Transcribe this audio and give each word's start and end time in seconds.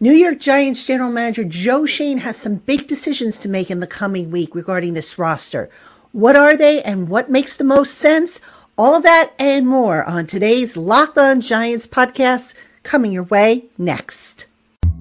New 0.00 0.12
York 0.12 0.38
Giants 0.38 0.86
general 0.86 1.10
manager 1.10 1.42
Joe 1.42 1.84
Schoen 1.84 2.18
has 2.18 2.36
some 2.36 2.54
big 2.54 2.86
decisions 2.86 3.36
to 3.40 3.48
make 3.48 3.68
in 3.68 3.80
the 3.80 3.86
coming 3.88 4.30
week 4.30 4.54
regarding 4.54 4.94
this 4.94 5.18
roster. 5.18 5.68
What 6.12 6.36
are 6.36 6.56
they 6.56 6.80
and 6.82 7.08
what 7.08 7.32
makes 7.32 7.56
the 7.56 7.64
most 7.64 7.94
sense? 7.94 8.40
All 8.76 9.00
that 9.00 9.32
and 9.40 9.66
more 9.66 10.04
on 10.04 10.28
today's 10.28 10.76
Locked 10.76 11.18
On 11.18 11.40
Giants 11.40 11.88
podcast 11.88 12.54
coming 12.84 13.10
your 13.10 13.24
way 13.24 13.64
next. 13.76 14.46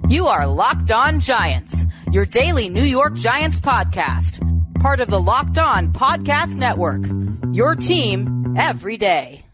You 0.10 0.25
are 0.25 0.47
Locked 0.47 0.91
On 0.91 1.20
Giants, 1.20 1.86
your 2.11 2.25
daily 2.25 2.68
New 2.68 2.84
York 2.84 3.14
Giants 3.14 3.59
podcast, 3.59 4.41
part 4.79 5.00
of 5.00 5.09
the 5.09 5.21
Locked 5.21 5.59
On 5.59 5.93
Podcast 5.93 6.57
Network. 6.57 7.04
Your 7.54 7.75
team 7.75 8.55
every 8.57 8.98
day. 8.98 9.46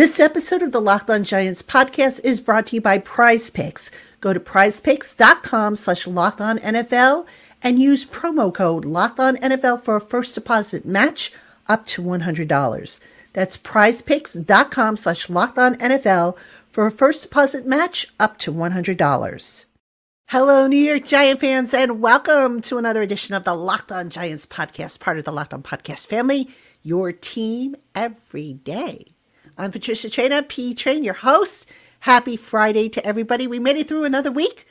This 0.00 0.18
episode 0.18 0.62
of 0.62 0.72
the 0.72 0.80
Locked 0.80 1.10
On 1.10 1.24
Giants 1.24 1.60
podcast 1.60 2.24
is 2.24 2.40
brought 2.40 2.68
to 2.68 2.76
you 2.76 2.80
by 2.80 2.96
Prize 2.96 3.50
Picks. 3.50 3.90
Go 4.22 4.32
to 4.32 4.40
prizepicks.com 4.40 5.76
slash 5.76 6.06
locked 6.06 6.40
on 6.40 6.58
NFL 6.60 7.26
and 7.62 7.78
use 7.78 8.06
promo 8.06 8.50
code 8.50 8.86
locked 8.86 9.20
on 9.20 9.36
NFL 9.36 9.82
for 9.82 9.96
a 9.96 10.00
first 10.00 10.34
deposit 10.34 10.86
match 10.86 11.32
up 11.68 11.84
to 11.88 12.00
$100. 12.00 13.00
That's 13.34 13.58
prizepicks.com 13.58 14.96
slash 14.96 15.28
locked 15.28 15.58
on 15.58 15.74
NFL 15.74 16.38
for 16.70 16.86
a 16.86 16.90
first 16.90 17.24
deposit 17.24 17.66
match 17.66 18.06
up 18.18 18.38
to 18.38 18.54
$100. 18.54 19.66
Hello, 20.28 20.66
New 20.66 20.78
York 20.78 21.04
Giant 21.04 21.40
fans, 21.40 21.74
and 21.74 22.00
welcome 22.00 22.62
to 22.62 22.78
another 22.78 23.02
edition 23.02 23.34
of 23.34 23.44
the 23.44 23.52
Locked 23.52 23.92
On 23.92 24.08
Giants 24.08 24.46
podcast, 24.46 24.98
part 24.98 25.18
of 25.18 25.26
the 25.26 25.32
Locked 25.32 25.52
On 25.52 25.62
Podcast 25.62 26.06
family, 26.06 26.48
your 26.82 27.12
team 27.12 27.76
every 27.94 28.54
day. 28.54 29.04
I'm 29.60 29.72
Patricia 29.72 30.08
Traina, 30.08 30.48
P 30.48 30.72
Train, 30.72 31.04
your 31.04 31.12
host. 31.12 31.66
Happy 32.00 32.38
Friday 32.38 32.88
to 32.88 33.06
everybody. 33.06 33.46
We 33.46 33.58
made 33.58 33.76
it 33.76 33.86
through 33.86 34.04
another 34.04 34.32
week. 34.32 34.66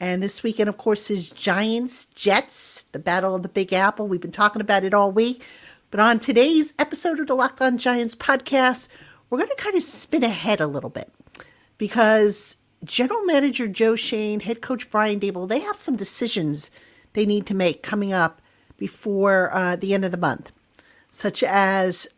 And 0.00 0.22
this 0.22 0.42
weekend, 0.42 0.70
of 0.70 0.78
course, 0.78 1.10
is 1.10 1.30
Giants, 1.30 2.06
Jets, 2.06 2.84
the 2.84 2.98
Battle 2.98 3.34
of 3.34 3.42
the 3.42 3.50
Big 3.50 3.74
Apple. 3.74 4.08
We've 4.08 4.18
been 4.18 4.32
talking 4.32 4.62
about 4.62 4.82
it 4.82 4.94
all 4.94 5.12
week. 5.12 5.44
But 5.90 6.00
on 6.00 6.20
today's 6.20 6.72
episode 6.78 7.20
of 7.20 7.26
the 7.26 7.34
Locked 7.34 7.60
On 7.60 7.76
Giants 7.76 8.14
podcast, 8.14 8.88
we're 9.28 9.36
going 9.36 9.50
to 9.50 9.62
kind 9.62 9.76
of 9.76 9.82
spin 9.82 10.24
ahead 10.24 10.62
a 10.62 10.66
little 10.66 10.88
bit 10.88 11.12
because 11.76 12.56
General 12.82 13.22
Manager 13.26 13.68
Joe 13.68 13.94
Schoen, 13.94 14.40
Head 14.40 14.62
Coach 14.62 14.90
Brian 14.90 15.20
Daboll, 15.20 15.50
they 15.50 15.60
have 15.60 15.76
some 15.76 15.96
decisions 15.96 16.70
they 17.12 17.26
need 17.26 17.44
to 17.44 17.54
make 17.54 17.82
coming 17.82 18.14
up 18.14 18.40
before 18.78 19.54
uh, 19.54 19.76
the 19.76 19.92
end 19.92 20.06
of 20.06 20.12
the 20.12 20.16
month, 20.16 20.50
such 21.10 21.42
as 21.42 22.08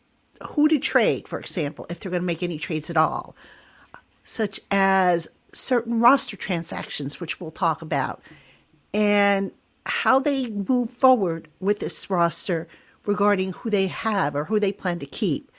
who 0.48 0.68
to 0.68 0.78
trade, 0.78 1.28
for 1.28 1.38
example, 1.38 1.86
if 1.90 2.00
they're 2.00 2.10
going 2.10 2.22
to 2.22 2.26
make 2.26 2.42
any 2.42 2.58
trades 2.58 2.90
at 2.90 2.96
all, 2.96 3.34
such 4.24 4.60
as 4.70 5.28
certain 5.52 6.00
roster 6.00 6.36
transactions, 6.36 7.20
which 7.20 7.40
we'll 7.40 7.50
talk 7.50 7.82
about, 7.82 8.22
and 8.94 9.52
how 9.86 10.18
they 10.20 10.48
move 10.48 10.90
forward 10.90 11.48
with 11.60 11.80
this 11.80 12.08
roster 12.10 12.68
regarding 13.06 13.52
who 13.52 13.70
they 13.70 13.88
have 13.88 14.34
or 14.36 14.44
who 14.44 14.60
they 14.60 14.72
plan 14.72 14.98
to 15.00 15.06
keep. 15.06 15.50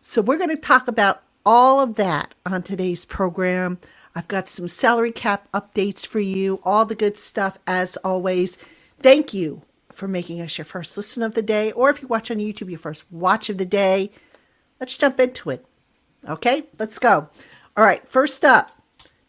So, 0.00 0.22
we're 0.22 0.38
going 0.38 0.50
to 0.50 0.56
talk 0.56 0.88
about 0.88 1.22
all 1.46 1.80
of 1.80 1.94
that 1.96 2.34
on 2.46 2.62
today's 2.62 3.04
program. 3.04 3.78
I've 4.14 4.28
got 4.28 4.48
some 4.48 4.68
salary 4.68 5.12
cap 5.12 5.48
updates 5.52 6.06
for 6.06 6.20
you, 6.20 6.60
all 6.62 6.84
the 6.84 6.94
good 6.94 7.18
stuff 7.18 7.58
as 7.66 7.96
always. 7.98 8.56
Thank 9.00 9.34
you 9.34 9.62
for 9.92 10.08
making 10.08 10.40
us 10.40 10.58
your 10.58 10.64
first 10.64 10.96
listen 10.96 11.22
of 11.22 11.34
the 11.34 11.42
day, 11.42 11.72
or 11.72 11.90
if 11.90 12.02
you 12.02 12.08
watch 12.08 12.30
on 12.30 12.38
YouTube, 12.38 12.70
your 12.70 12.78
first 12.78 13.10
watch 13.12 13.48
of 13.48 13.58
the 13.58 13.66
day. 13.66 14.10
Let's 14.80 14.96
jump 14.96 15.20
into 15.20 15.50
it. 15.50 15.64
Okay, 16.28 16.64
let's 16.78 16.98
go. 16.98 17.28
All 17.76 17.84
right, 17.84 18.06
first 18.08 18.44
up 18.44 18.70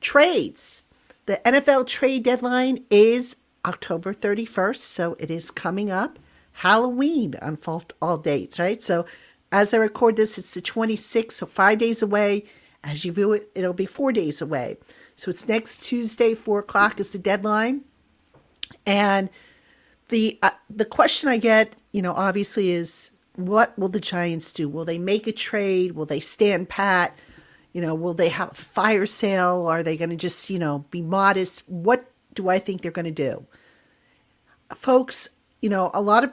trades. 0.01 0.83
The 1.25 1.41
NFL 1.43 1.87
trade 1.87 2.23
deadline 2.23 2.85
is 2.89 3.35
October 3.65 4.13
31st, 4.13 4.77
so 4.77 5.15
it 5.19 5.31
is 5.31 5.49
coming 5.49 5.89
up. 5.89 6.19
Halloween 6.59 7.35
on 7.41 7.57
all 8.01 8.17
dates, 8.17 8.59
right? 8.59 8.81
So 8.81 9.05
as 9.51 9.73
I 9.73 9.77
record 9.77 10.15
this, 10.15 10.37
it's 10.37 10.53
the 10.53 10.61
26th, 10.61 11.33
so 11.33 11.45
five 11.45 11.79
days 11.79 12.01
away. 12.01 12.45
As 12.83 13.03
you 13.03 13.11
view 13.11 13.33
it, 13.33 13.49
it'll 13.55 13.73
be 13.73 13.87
four 13.87 14.11
days 14.11 14.41
away. 14.41 14.77
So 15.15 15.31
it's 15.31 15.47
next 15.47 15.81
Tuesday, 15.83 16.33
four 16.35 16.59
o'clock 16.59 16.99
is 16.99 17.09
the 17.09 17.17
deadline. 17.17 17.81
And 18.85 19.29
the 20.09 20.37
uh, 20.43 20.51
the 20.69 20.85
question 20.85 21.29
I 21.29 21.37
get, 21.37 21.73
you 21.91 22.01
know, 22.01 22.13
obviously 22.13 22.71
is 22.71 23.11
what 23.35 23.77
will 23.77 23.89
the 23.89 23.99
Giants 23.99 24.53
do? 24.53 24.67
Will 24.69 24.85
they 24.85 24.97
make 24.97 25.27
a 25.27 25.31
trade? 25.31 25.93
Will 25.93 26.05
they 26.05 26.19
stand 26.19 26.69
pat? 26.69 27.17
You 27.73 27.81
know, 27.81 27.93
will 27.93 28.13
they 28.13 28.29
have 28.29 28.51
a 28.51 28.55
fire 28.55 29.05
sale? 29.05 29.65
Are 29.67 29.83
they 29.83 29.97
going 29.97 30.09
to 30.09 30.15
just, 30.15 30.49
you 30.49 30.59
know, 30.59 30.85
be 30.91 31.01
modest? 31.01 31.67
What 31.67 32.09
do 32.33 32.49
I 32.49 32.59
think 32.59 32.81
they're 32.81 32.91
going 32.91 33.05
to 33.05 33.11
do? 33.11 33.45
Folks, 34.73 35.29
you 35.61 35.69
know, 35.69 35.91
a 35.93 36.01
lot 36.01 36.23
of, 36.23 36.31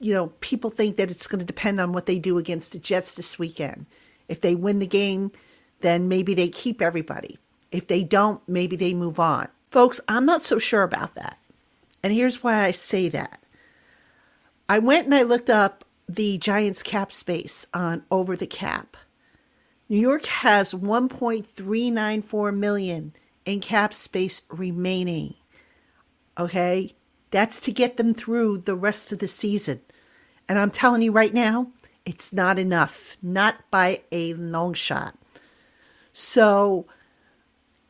you 0.00 0.12
know, 0.12 0.28
people 0.40 0.70
think 0.70 0.96
that 0.96 1.10
it's 1.10 1.26
going 1.26 1.40
to 1.40 1.46
depend 1.46 1.80
on 1.80 1.92
what 1.92 2.06
they 2.06 2.18
do 2.18 2.38
against 2.38 2.72
the 2.72 2.78
Jets 2.78 3.14
this 3.14 3.38
weekend. 3.38 3.86
If 4.28 4.40
they 4.40 4.54
win 4.54 4.78
the 4.78 4.86
game, 4.86 5.32
then 5.80 6.08
maybe 6.08 6.34
they 6.34 6.48
keep 6.48 6.82
everybody. 6.82 7.38
If 7.70 7.86
they 7.86 8.04
don't, 8.04 8.40
maybe 8.48 8.76
they 8.76 8.94
move 8.94 9.18
on. 9.18 9.48
Folks, 9.70 10.00
I'm 10.08 10.26
not 10.26 10.44
so 10.44 10.58
sure 10.58 10.82
about 10.82 11.14
that. 11.14 11.38
And 12.02 12.12
here's 12.12 12.42
why 12.42 12.64
I 12.64 12.72
say 12.72 13.08
that. 13.08 13.42
I 14.68 14.78
went 14.78 15.06
and 15.06 15.14
I 15.14 15.22
looked 15.22 15.50
up 15.50 15.84
the 16.14 16.38
Giants 16.38 16.82
cap 16.82 17.12
space 17.12 17.66
on 17.72 18.04
over 18.10 18.36
the 18.36 18.46
cap. 18.46 18.96
New 19.88 19.98
York 19.98 20.26
has 20.26 20.74
1.394 20.74 22.56
million 22.56 23.12
in 23.44 23.60
cap 23.60 23.94
space 23.94 24.42
remaining. 24.48 25.34
Okay? 26.38 26.94
That's 27.30 27.60
to 27.62 27.72
get 27.72 27.96
them 27.96 28.14
through 28.14 28.58
the 28.58 28.74
rest 28.74 29.12
of 29.12 29.18
the 29.18 29.28
season. 29.28 29.80
And 30.48 30.58
I'm 30.58 30.70
telling 30.70 31.02
you 31.02 31.12
right 31.12 31.32
now, 31.32 31.68
it's 32.04 32.32
not 32.32 32.58
enough, 32.58 33.16
not 33.22 33.56
by 33.70 34.02
a 34.10 34.34
long 34.34 34.74
shot. 34.74 35.16
So 36.12 36.86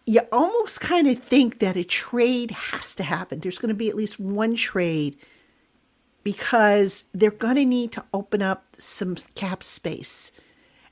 you 0.07 0.21
almost 0.31 0.81
kind 0.81 1.09
of 1.09 1.19
think 1.19 1.59
that 1.61 1.77
a 1.77 1.85
trade 1.85 2.51
has 2.51 2.95
to 2.97 3.03
happen. 3.03 3.41
There's 3.41 3.59
going 3.59 3.69
to 3.69 3.75
be 3.75 3.89
at 3.89 3.97
least 3.97 4.21
one 4.21 4.55
trade 4.55 5.17
because 6.23 7.05
they're 7.13 7.31
going 7.31 7.57
to 7.57 7.65
need 7.65 7.93
to 7.93 8.05
open 8.13 8.43
up 8.43 8.65
some 8.79 9.17
cap 9.35 9.63
space. 9.63 10.33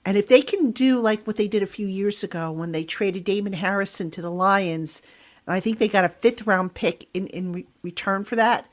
And 0.04 0.16
if 0.16 0.28
they 0.28 0.42
can 0.42 0.70
do 0.70 0.98
like 0.98 1.26
what 1.26 1.36
they 1.36 1.48
did 1.48 1.62
a 1.62 1.66
few 1.66 1.86
years 1.86 2.24
ago 2.24 2.50
when 2.50 2.72
they 2.72 2.84
traded 2.84 3.24
Damon 3.24 3.52
Harrison 3.52 4.10
to 4.12 4.22
the 4.22 4.30
Lions, 4.30 5.02
and 5.46 5.54
I 5.54 5.60
think 5.60 5.78
they 5.78 5.88
got 5.88 6.04
a 6.04 6.08
fifth 6.08 6.46
round 6.46 6.74
pick 6.74 7.08
in, 7.12 7.26
in 7.28 7.52
re- 7.52 7.66
return 7.82 8.24
for 8.24 8.36
that, 8.36 8.66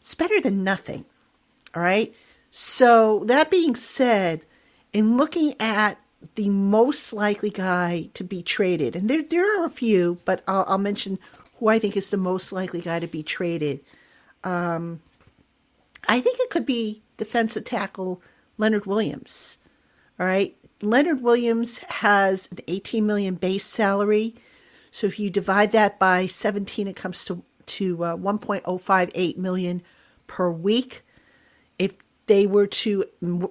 it's 0.00 0.14
better 0.14 0.40
than 0.40 0.64
nothing. 0.64 1.04
All 1.74 1.82
right. 1.82 2.14
So, 2.50 3.22
that 3.26 3.50
being 3.50 3.76
said, 3.76 4.42
in 4.92 5.16
looking 5.16 5.54
at 5.60 5.98
the 6.34 6.50
most 6.50 7.12
likely 7.12 7.50
guy 7.50 8.08
to 8.14 8.24
be 8.24 8.42
traded, 8.42 8.96
and 8.96 9.08
there, 9.08 9.22
there 9.22 9.60
are 9.60 9.64
a 9.64 9.70
few, 9.70 10.18
but 10.24 10.42
I'll, 10.48 10.64
I'll 10.66 10.78
mention 10.78 11.18
who 11.58 11.68
I 11.68 11.78
think 11.78 11.96
is 11.96 12.10
the 12.10 12.16
most 12.16 12.52
likely 12.52 12.80
guy 12.80 12.98
to 12.98 13.06
be 13.06 13.22
traded. 13.22 13.80
Um, 14.42 15.00
I 16.08 16.20
think 16.20 16.38
it 16.40 16.50
could 16.50 16.66
be 16.66 17.02
defensive 17.16 17.64
tackle 17.64 18.22
Leonard 18.58 18.86
Williams. 18.86 19.58
All 20.18 20.26
right. 20.26 20.56
Leonard 20.82 21.22
Williams 21.22 21.78
has 21.78 22.48
an 22.50 22.58
18 22.66 23.06
million 23.06 23.34
base 23.34 23.64
salary. 23.64 24.34
So 24.90 25.06
if 25.06 25.18
you 25.18 25.30
divide 25.30 25.72
that 25.72 25.98
by 25.98 26.26
17, 26.26 26.88
it 26.88 26.96
comes 26.96 27.24
to, 27.26 27.42
to 27.66 28.04
uh, 28.04 28.16
1.058 28.16 29.36
million 29.36 29.82
per 30.26 30.50
week. 30.50 31.04
If 31.78 31.94
they 32.26 32.46
were 32.46 32.66
to 32.66 33.04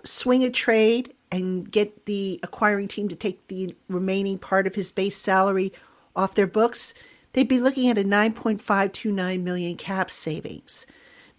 swing 0.04 0.44
a 0.44 0.50
trade 0.50 1.14
and 1.32 1.70
get 1.70 2.06
the 2.06 2.40
acquiring 2.44 2.88
team 2.88 3.08
to 3.10 3.16
take 3.16 3.48
the 3.48 3.76
remaining 3.88 4.40
part 4.40 4.68
of 4.68 4.76
his 4.76 4.92
base 4.92 5.18
salary 5.18 5.72
off 6.16 6.36
their 6.36 6.48
books, 6.48 6.94
they'd 7.34 7.48
be 7.48 7.60
looking 7.60 7.90
at 7.90 7.98
a 7.98 8.04
9.529 8.04 9.42
million 9.42 9.76
cap 9.78 10.10
savings. 10.10 10.86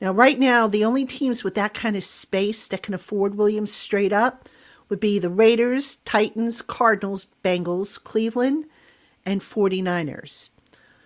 Now, 0.00 0.12
right 0.12 0.38
now, 0.38 0.66
the 0.66 0.84
only 0.84 1.04
teams 1.04 1.44
with 1.44 1.54
that 1.56 1.74
kind 1.74 1.96
of 1.96 2.02
space 2.02 2.66
that 2.68 2.82
can 2.82 2.94
afford 2.94 3.34
Williams 3.34 3.72
straight 3.72 4.12
up 4.12 4.48
would 4.88 5.00
be 5.00 5.18
the 5.18 5.28
Raiders, 5.28 5.96
Titans, 5.96 6.62
Cardinals, 6.62 7.26
Bengals, 7.44 8.02
Cleveland, 8.02 8.64
and 9.24 9.40
49ers. 9.40 10.50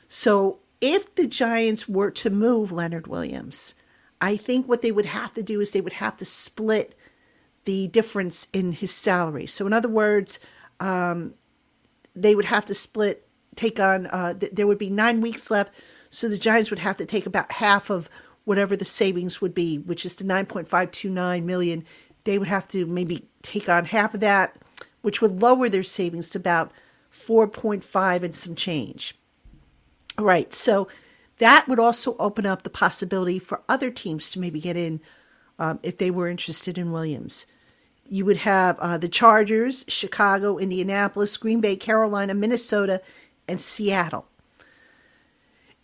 So, 0.09 0.61
if 0.81 1.15
the 1.15 1.27
Giants 1.27 1.89
were 1.89 2.11
to 2.13 2.31
move 2.31 2.71
Leonard 2.71 3.07
Williams, 3.07 3.75
I 4.21 4.37
think 4.37 4.69
what 4.69 4.81
they 4.81 4.93
would 4.93 5.07
have 5.07 5.35
to 5.35 5.43
do 5.43 5.61
is 5.61 5.71
they 5.71 5.81
would 5.81 5.95
have 5.95 6.17
to 6.19 6.25
split 6.25 6.97
the 7.65 7.89
difference 7.89 8.47
in 8.53 8.73
his 8.73 8.93
salary. 8.93 9.47
So, 9.47 9.67
in 9.67 9.73
other 9.73 9.89
words, 9.89 10.39
um, 10.79 11.35
they 12.15 12.35
would 12.35 12.45
have 12.47 12.67
to 12.67 12.75
split, 12.75 13.27
take 13.57 13.81
on, 13.81 14.07
uh, 14.07 14.35
th- 14.35 14.53
there 14.53 14.67
would 14.67 14.79
be 14.79 14.91
nine 14.91 15.21
weeks 15.21 15.51
left. 15.51 15.75
So 16.11 16.29
the 16.29 16.39
Giants 16.39 16.71
would 16.71 16.79
have 16.79 16.97
to 16.99 17.07
take 17.07 17.27
about 17.27 17.53
half 17.53 17.91
of 17.91 18.09
whatever 18.45 18.77
the 18.77 18.85
savings 18.85 19.41
would 19.41 19.55
be, 19.55 19.79
which 19.79 20.05
is 20.05 20.17
the 20.17 20.25
9.529 20.25 21.45
million. 21.45 21.85
They 22.25 22.39
would 22.39 22.49
have 22.49 22.69
to 22.69 22.87
maybe 22.87 23.29
take 23.43 23.69
on 23.69 23.87
half 23.87 24.15
of 24.15 24.21
that, 24.21 24.57
which 25.03 25.21
would 25.21 25.43
lower 25.43 25.69
their 25.69 25.83
savings 25.83 26.31
to 26.31 26.39
about 26.39 26.73
4.5 27.13 28.23
and 28.23 28.37
some 28.37 28.55
change. 28.55 29.15
All 30.19 30.25
right, 30.25 30.53
so 30.55 30.89
that 31.39 31.67
would 31.69 31.81
also 31.81 32.17
open 32.19 32.47
up 32.47 32.63
the 32.63 32.71
possibility 32.71 33.39
for 33.39 33.63
other 33.69 33.91
teams 33.91 34.31
to 34.31 34.39
maybe 34.39 34.61
get 34.61 34.77
in 34.77 35.01
um, 35.59 35.81
if 35.83 35.99
they 35.99 36.11
were 36.11 36.29
interested 36.29 36.79
in 36.79 36.93
Williams. 36.93 37.47
You 38.09 38.25
would 38.27 38.39
have 38.39 38.79
uh, 38.79 38.99
the 38.99 39.09
Chargers, 39.09 39.85
Chicago, 39.89 40.59
Indianapolis, 40.59 41.37
Green 41.37 41.61
Bay, 41.61 41.77
Carolina, 41.77 42.35
Minnesota, 42.35 43.01
and 43.49 43.61
Seattle. 43.61 44.27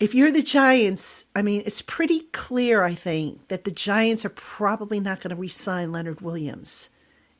If 0.01 0.15
you're 0.15 0.31
the 0.31 0.41
Giants, 0.41 1.25
I 1.35 1.43
mean, 1.43 1.61
it's 1.63 1.83
pretty 1.83 2.21
clear, 2.31 2.81
I 2.81 2.95
think, 2.95 3.47
that 3.49 3.65
the 3.65 3.71
Giants 3.71 4.25
are 4.25 4.29
probably 4.29 4.99
not 4.99 5.21
going 5.21 5.29
to 5.29 5.35
re 5.35 5.47
sign 5.47 5.91
Leonard 5.91 6.21
Williams. 6.21 6.89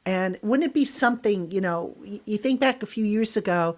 And 0.05 0.37
wouldn't 0.43 0.69
it 0.69 0.73
be 0.73 0.85
something, 0.85 1.49
you 1.49 1.59
know, 1.59 1.97
you 2.03 2.37
think 2.37 2.59
back 2.59 2.83
a 2.83 2.85
few 2.85 3.03
years 3.03 3.35
ago, 3.35 3.77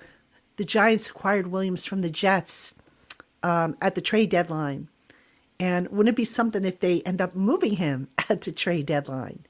the 0.58 0.66
Giants 0.66 1.10
acquired 1.10 1.48
Williams 1.48 1.86
from 1.86 2.02
the 2.02 2.10
Jets 2.10 2.76
um, 3.42 3.78
at 3.82 3.96
the 3.96 4.02
trade 4.02 4.30
deadline. 4.30 4.90
And 5.62 5.88
wouldn't 5.88 6.14
it 6.14 6.18
be 6.18 6.26
something 6.26 6.66
if 6.66 6.80
they 6.80 7.02
end 7.04 7.22
up 7.22 7.36
moving 7.36 7.78
him 7.78 8.10
at 8.30 8.42
the 8.42 8.52
trade 8.52 8.88
deadline? 8.88 9.46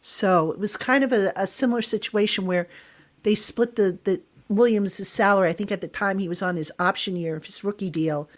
So 0.00 0.50
it 0.50 0.58
was 0.58 0.78
kind 0.78 1.04
of 1.04 1.12
a, 1.12 1.30
a 1.36 1.46
similar 1.46 1.82
situation 1.82 2.46
where 2.46 2.68
they 3.22 3.34
split 3.34 3.76
the, 3.76 3.98
the 4.04 4.22
Williams' 4.48 5.06
salary. 5.06 5.50
I 5.50 5.52
think 5.52 5.70
at 5.70 5.82
the 5.82 5.88
time 5.88 6.18
he 6.18 6.28
was 6.28 6.40
on 6.40 6.56
his 6.56 6.72
option 6.78 7.16
year 7.16 7.36
of 7.36 7.44
his 7.44 7.62
rookie 7.62 7.90
deal. 7.90 8.30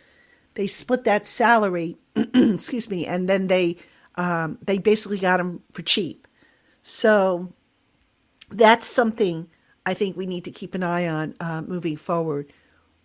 They 0.54 0.66
split 0.66 1.04
that 1.04 1.26
salary, 1.26 1.96
excuse 2.16 2.88
me, 2.88 3.06
and 3.06 3.28
then 3.28 3.48
they 3.48 3.76
um, 4.16 4.58
they 4.62 4.78
basically 4.78 5.18
got 5.18 5.40
him 5.40 5.62
for 5.72 5.82
cheap. 5.82 6.28
So 6.82 7.52
that's 8.50 8.86
something 8.86 9.48
I 9.84 9.94
think 9.94 10.16
we 10.16 10.26
need 10.26 10.44
to 10.44 10.50
keep 10.50 10.74
an 10.74 10.82
eye 10.82 11.06
on 11.08 11.34
uh, 11.40 11.62
moving 11.62 11.96
forward. 11.96 12.52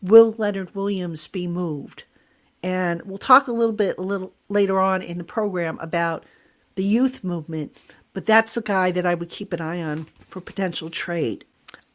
Will 0.01 0.35
Leonard 0.37 0.75
Williams 0.75 1.27
be 1.27 1.47
moved? 1.47 2.03
And 2.61 3.01
we'll 3.03 3.17
talk 3.17 3.47
a 3.47 3.53
little 3.53 3.73
bit 3.73 3.97
a 3.97 4.01
little 4.01 4.33
later 4.49 4.79
on 4.79 5.01
in 5.01 5.17
the 5.17 5.23
program 5.23 5.79
about 5.79 6.25
the 6.75 6.83
youth 6.83 7.23
movement, 7.23 7.75
but 8.13 8.25
that's 8.25 8.53
the 8.53 8.61
guy 8.61 8.91
that 8.91 9.05
I 9.05 9.15
would 9.15 9.29
keep 9.29 9.53
an 9.53 9.61
eye 9.61 9.81
on 9.81 10.05
for 10.19 10.41
potential 10.41 10.89
trade. 10.89 11.45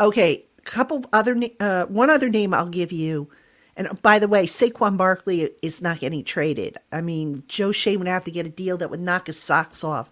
Okay, 0.01 0.47
couple 0.65 1.05
other 1.13 1.39
uh, 1.61 1.85
one 1.87 2.11
other 2.11 2.29
name 2.29 2.55
I'll 2.55 2.67
give 2.67 2.91
you. 2.91 3.29
And 3.77 4.01
by 4.03 4.19
the 4.19 4.29
way, 4.29 4.47
Saquon 4.47 4.97
Barkley 4.97 5.51
is 5.61 5.83
not 5.83 6.01
getting 6.01 6.23
traded. 6.23 6.79
I 6.93 7.01
mean, 7.01 7.43
Joe 7.49 7.73
Schoen 7.73 7.99
would 7.99 8.09
have 8.09 8.25
to 8.25 8.31
get 8.31 8.47
a 8.47 8.51
deal 8.51 8.77
that 8.77 8.91
would 8.91 9.01
knock 9.01 9.27
his 9.27 9.39
socks 9.39 9.83
off 9.83 10.11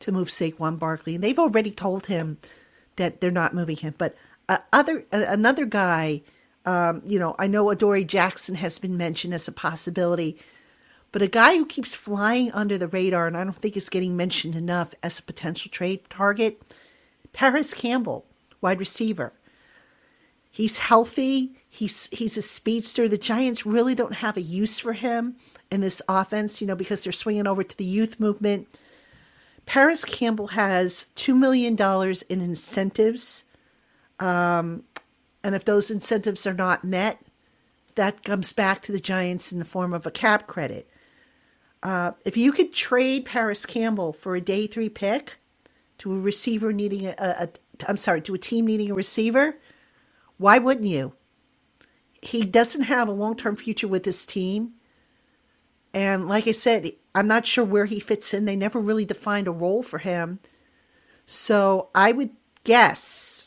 to 0.00 0.12
move 0.12 0.28
Saquon 0.28 0.78
Barkley, 0.78 1.14
and 1.14 1.22
they've 1.22 1.38
already 1.38 1.70
told 1.70 2.06
him 2.06 2.38
that 2.96 3.20
they're 3.20 3.30
not 3.30 3.54
moving 3.54 3.76
him. 3.76 3.94
But 3.98 4.16
uh, 4.48 4.58
other 4.72 5.04
uh, 5.12 5.24
another 5.28 5.66
guy 5.66 6.22
um, 6.64 7.02
you 7.04 7.18
know, 7.18 7.34
I 7.38 7.46
know 7.46 7.70
Adoree 7.70 8.04
Jackson 8.04 8.54
has 8.56 8.78
been 8.78 8.96
mentioned 8.96 9.34
as 9.34 9.48
a 9.48 9.52
possibility, 9.52 10.38
but 11.10 11.22
a 11.22 11.28
guy 11.28 11.56
who 11.56 11.66
keeps 11.66 11.94
flying 11.94 12.52
under 12.52 12.78
the 12.78 12.88
radar, 12.88 13.26
and 13.26 13.36
I 13.36 13.44
don't 13.44 13.56
think 13.56 13.76
is 13.76 13.88
getting 13.88 14.16
mentioned 14.16 14.54
enough 14.54 14.94
as 15.02 15.18
a 15.18 15.22
potential 15.22 15.70
trade 15.70 16.08
target, 16.08 16.62
Parris 17.32 17.74
Campbell, 17.74 18.26
wide 18.60 18.78
receiver. 18.78 19.32
He's 20.50 20.78
healthy. 20.78 21.56
He's 21.74 22.08
he's 22.08 22.36
a 22.36 22.42
speedster. 22.42 23.08
The 23.08 23.16
Giants 23.16 23.64
really 23.64 23.94
don't 23.94 24.16
have 24.16 24.36
a 24.36 24.42
use 24.42 24.78
for 24.78 24.92
him 24.92 25.36
in 25.70 25.80
this 25.80 26.02
offense, 26.06 26.60
you 26.60 26.66
know, 26.66 26.74
because 26.74 27.02
they're 27.02 27.14
swinging 27.14 27.46
over 27.46 27.64
to 27.64 27.76
the 27.78 27.84
youth 27.84 28.20
movement. 28.20 28.68
Parris 29.64 30.04
Campbell 30.04 30.48
has 30.48 31.06
two 31.14 31.34
million 31.34 31.74
dollars 31.74 32.20
in 32.24 32.42
incentives. 32.42 33.44
Um, 34.20 34.82
and 35.42 35.54
if 35.54 35.64
those 35.64 35.90
incentives 35.90 36.46
are 36.46 36.52
not 36.52 36.84
met, 36.84 37.24
that 37.94 38.22
comes 38.22 38.52
back 38.52 38.82
to 38.82 38.92
the 38.92 39.00
Giants 39.00 39.50
in 39.50 39.58
the 39.58 39.64
form 39.64 39.94
of 39.94 40.06
a 40.06 40.10
cap 40.10 40.46
credit. 40.46 40.90
Uh, 41.82 42.12
if 42.26 42.36
you 42.36 42.52
could 42.52 42.74
trade 42.74 43.24
Parris 43.24 43.64
Campbell 43.64 44.12
for 44.12 44.36
a 44.36 44.42
day 44.42 44.66
three 44.66 44.90
pick 44.90 45.38
to 45.96 46.12
a 46.12 46.20
receiver 46.20 46.70
needing 46.70 47.06
a, 47.06 47.14
a, 47.16 47.44
a 47.44 47.48
I'm 47.88 47.96
sorry, 47.96 48.20
to 48.20 48.34
a 48.34 48.38
team 48.38 48.66
needing 48.66 48.90
a 48.90 48.94
receiver, 48.94 49.56
why 50.36 50.58
wouldn't 50.58 50.86
you? 50.86 51.14
He 52.22 52.44
doesn't 52.44 52.82
have 52.82 53.08
a 53.08 53.12
long 53.12 53.36
term 53.36 53.56
future 53.56 53.88
with 53.88 54.04
this 54.04 54.24
team. 54.24 54.72
And 55.92 56.28
like 56.28 56.48
I 56.48 56.52
said, 56.52 56.92
I'm 57.14 57.28
not 57.28 57.44
sure 57.44 57.64
where 57.64 57.84
he 57.84 58.00
fits 58.00 58.32
in. 58.32 58.46
They 58.46 58.56
never 58.56 58.80
really 58.80 59.04
defined 59.04 59.46
a 59.48 59.52
role 59.52 59.82
for 59.82 59.98
him. 59.98 60.40
So 61.26 61.90
I 61.94 62.12
would 62.12 62.30
guess 62.64 63.42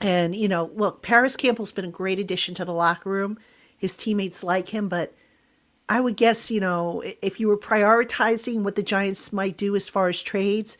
and, 0.00 0.34
you 0.34 0.48
know, 0.48 0.70
look, 0.74 1.02
Parris 1.02 1.36
Campbell's 1.36 1.72
been 1.72 1.86
a 1.86 1.90
great 1.90 2.18
addition 2.18 2.54
to 2.56 2.64
the 2.64 2.72
locker 2.72 3.10
room. 3.10 3.38
His 3.76 3.96
teammates 3.96 4.44
like 4.44 4.68
him, 4.68 4.88
but 4.88 5.14
I 5.88 6.00
would 6.00 6.16
guess, 6.16 6.50
you 6.50 6.60
know, 6.60 7.02
if 7.22 7.40
you 7.40 7.48
were 7.48 7.58
prioritizing 7.58 8.62
what 8.62 8.74
the 8.74 8.82
Giants 8.82 9.32
might 9.32 9.56
do 9.56 9.76
as 9.76 9.88
far 9.88 10.08
as 10.08 10.20
trades, 10.22 10.76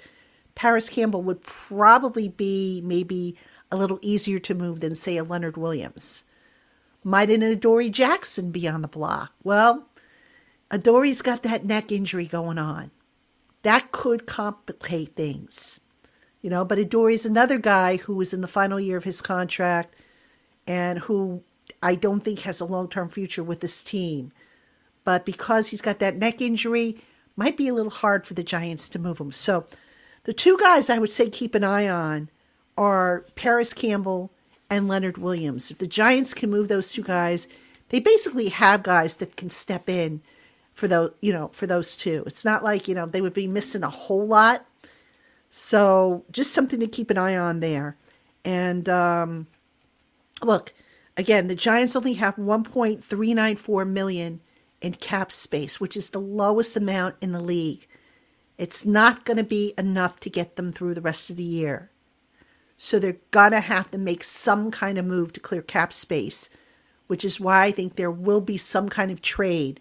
Parris 0.55 0.89
Campbell 0.89 1.23
would 1.23 1.43
probably 1.43 2.29
be 2.29 2.83
maybe 2.85 3.37
a 3.71 3.77
little 3.77 3.99
easier 4.03 4.39
to 4.41 4.55
move 4.55 4.81
than, 4.81 4.95
say, 4.95 5.17
a 5.17 5.25
Leonard 5.25 5.57
Williams. 5.57 6.25
Might 7.07 7.31
an 7.31 7.43
Adoree 7.43 7.91
Jackson 7.91 8.51
be 8.51 8.67
on 8.67 8.83
the 8.83 8.89
block? 8.89 9.33
Well, 9.45 9.89
Adoree's 10.71 11.23
got 11.23 11.43
that 11.45 11.65
neck 11.65 11.93
injury 11.93 12.27
going 12.27 12.59
on. 12.59 12.91
That 13.63 13.93
could 13.93 14.27
complicate 14.27 15.15
things 15.15 15.81
you 16.47 16.51
know. 16.51 16.65
But 16.65 16.79
Adoree's 16.79 17.27
another 17.27 17.59
guy 17.59 17.97
who 17.97 18.21
is 18.21 18.33
in 18.33 18.41
the 18.41 18.47
final 18.47 18.79
year 18.79 18.97
of 18.97 19.03
his 19.03 19.21
contract 19.21 19.97
and 20.65 21.01
who 21.01 21.43
I 21.83 21.97
don't 21.97 22.21
think 22.21 22.41
has 22.41 22.61
a 22.61 22.65
long 22.65 22.89
term 22.89 23.09
future 23.09 23.43
with 23.43 23.61
this 23.61 23.83
team. 23.83 24.31
But 25.03 25.27
because 25.27 25.69
he's 25.69 25.83
got 25.83 25.99
that 25.99 26.17
neck 26.17 26.41
injury, 26.41 26.99
might 27.35 27.57
be 27.57 27.67
a 27.67 27.75
little 27.75 27.91
hard 27.91 28.27
for 28.27 28.35
the 28.35 28.45
Giants 28.45 28.89
to 28.91 29.01
move 29.01 29.19
him. 29.19 29.33
So 29.33 29.67
the 30.23 30.33
two 30.33 30.57
guys 30.57 30.89
I 30.89 30.99
would 30.99 31.11
say 31.11 31.29
keep 31.31 31.57
an 31.57 31.65
eye 31.65 31.89
on 31.89 32.31
are 32.79 33.27
Parris 33.35 33.75
Campbell 33.75 34.31
and 34.71 34.89
Leonard 34.89 35.19
Williams. 35.19 35.71
If 35.71 35.79
the 35.79 35.87
Giants 35.87 36.35
can 36.35 36.51
move 36.51 36.69
those 36.69 36.93
two 36.93 37.03
guys, 37.03 37.49
they 37.89 38.01
basically 38.01 38.49
have 38.49 38.83
guys 38.83 39.17
that 39.19 39.37
can 39.37 39.51
step 39.51 39.89
in 39.89 40.23
for 40.73 40.89
those, 40.89 41.13
you 41.21 41.33
know, 41.33 41.49
for 41.49 41.67
those 41.67 41.97
two. 41.97 42.25
It's 42.27 42.45
not 42.45 42.65
like, 42.65 42.89
you 42.89 42.95
know, 42.95 43.07
they 43.07 43.21
would 43.21 43.35
be 43.35 43.47
missing 43.47 43.83
a 43.83 43.91
whole 43.91 44.27
lot, 44.27 44.67
so 45.49 46.25
just 46.31 46.53
something 46.53 46.81
to 46.81 46.87
keep 46.87 47.11
an 47.11 47.19
eye 47.19 47.37
on 47.37 47.61
there. 47.61 47.97
And 48.45 48.89
um, 48.89 49.47
look, 50.43 50.75
again, 51.17 51.47
the 51.47 51.55
Giants 51.55 51.97
only 51.97 52.15
have 52.15 52.37
1.394 52.37 53.89
million 53.89 54.41
in 54.81 54.95
cap 54.95 55.33
space, 55.33 55.81
which 55.81 55.97
is 55.97 56.11
the 56.11 56.21
lowest 56.21 56.77
amount 56.77 57.17
in 57.21 57.33
the 57.33 57.41
league. 57.41 57.87
It's 58.59 58.87
not 58.87 59.25
going 59.25 59.37
to 59.37 59.45
be 59.45 59.75
enough 59.77 60.21
to 60.21 60.31
get 60.31 60.57
them 60.57 60.73
through 60.73 60.95
the 60.95 61.01
rest 61.01 61.31
of 61.31 61.37
the 61.37 61.43
year. 61.43 61.91
So 62.77 62.99
they're 62.99 63.17
going 63.31 63.53
to 63.53 63.61
have 63.61 63.91
to 63.91 63.99
make 63.99 64.23
some 64.23 64.71
kind 64.71 64.99
of 64.99 65.05
move 65.05 65.33
to 65.33 65.41
clear 65.41 65.63
cap 65.63 65.93
space, 65.93 66.51
which 67.07 67.25
is 67.25 67.41
why 67.41 67.65
I 67.65 67.71
think 67.71 67.97
there 67.97 68.11
will 68.11 68.41
be 68.41 68.57
some 68.57 68.89
kind 68.89 69.11
of 69.11 69.23
trade. 69.23 69.81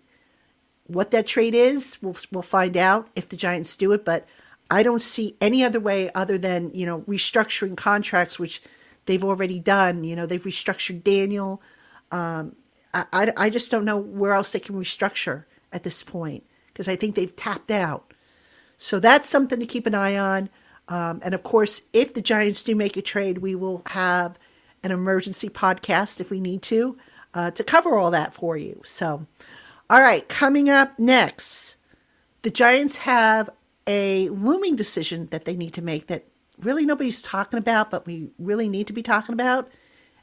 What 0.88 1.12
that 1.12 1.28
trade 1.28 1.56
is, 1.56 1.98
we'll, 2.02 2.16
we'll 2.32 2.42
find 2.42 2.78
out 2.78 3.10
if 3.16 3.28
the 3.28 3.36
Giants 3.36 3.76
do 3.76 3.92
it, 3.92 4.06
but 4.06 4.26
I 4.70 4.82
don't 4.84 5.02
see 5.02 5.36
any 5.42 5.64
other 5.64 5.80
way 5.80 6.10
other 6.14 6.38
than, 6.38 6.72
you 6.74 6.86
know, 6.86 7.02
restructuring 7.02 7.76
contracts, 7.76 8.40
which 8.40 8.62
they've 9.06 9.24
already 9.24 9.60
done. 9.60 10.04
You 10.04 10.16
know, 10.16 10.26
they've 10.26 10.44
restructured 10.44 11.04
Daniel. 11.04 11.62
Um, 12.12 12.56
I, 12.94 13.06
I, 13.12 13.34
I 13.38 13.50
just 13.50 13.72
don't 13.72 13.86
know 13.86 13.98
where 13.98 14.34
else 14.34 14.52
they 14.52 14.60
can 14.60 14.76
restructure 14.76 15.46
at 15.72 15.84
this 15.84 16.04
point 16.04 16.44
because 16.72 16.88
I 16.88 16.96
think 16.96 17.16
they've 17.16 17.36
tapped 17.36 17.72
out. 17.72 18.14
So 18.78 19.00
that's 19.00 19.30
something 19.30 19.60
to 19.60 19.66
keep 19.66 19.86
an 19.86 19.96
eye 19.96 20.18
on. 20.18 20.50
Um, 20.88 21.22
and 21.24 21.34
of 21.34 21.44
course, 21.44 21.82
if 21.94 22.14
the 22.14 22.22
Giants 22.22 22.64
do 22.64 22.76
make 22.76 22.96
a 22.98 23.02
trade, 23.02 23.40
we 23.40 23.56
will 23.56 23.82
have 23.88 24.38
an 24.84 24.92
emergency 24.92 25.50
podcast 25.50 26.20
if 26.20 26.30
we 26.30 26.40
need 26.40 26.62
to 26.64 26.98
uh, 27.34 27.52
to 27.52 27.64
cover 27.64 27.98
all 27.98 28.12
that 28.12 28.34
for 28.34 28.56
you. 28.56 28.82
So, 28.86 29.28
all 29.90 30.02
right, 30.02 30.28
coming 30.28 30.70
up 30.70 30.98
next, 30.98 31.76
the 32.42 32.50
Giants 32.50 33.00
have 33.00 33.50
a 33.86 34.30
looming 34.30 34.76
decision 34.76 35.28
that 35.32 35.46
they 35.46 35.56
need 35.56 35.74
to 35.74 35.82
make 35.82 36.08
that 36.08 36.26
really 36.60 36.86
nobody's 36.86 37.22
talking 37.22 37.60
about, 37.60 37.92
but 37.92 38.08
we 38.08 38.30
really 38.40 38.70
need 38.70 38.88
to 38.88 38.94
be 38.94 39.04
talking 39.04 39.34
about, 39.34 39.70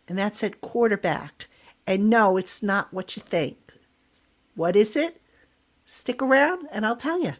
and 0.09 0.19
that's 0.19 0.43
at 0.43 0.61
quarterback. 0.61 1.49
And 1.87 2.09
no, 2.09 2.37
it's 2.37 2.63
not 2.63 2.93
what 2.93 3.17
you 3.17 3.23
think. 3.23 3.59
What 4.55 4.77
is 4.77 4.97
it? 4.97 5.21
Stick 5.85 6.23
around 6.23 6.67
and 6.71 6.87
I'll 6.87 6.97
tell 6.97 7.21
you. 7.21 7.35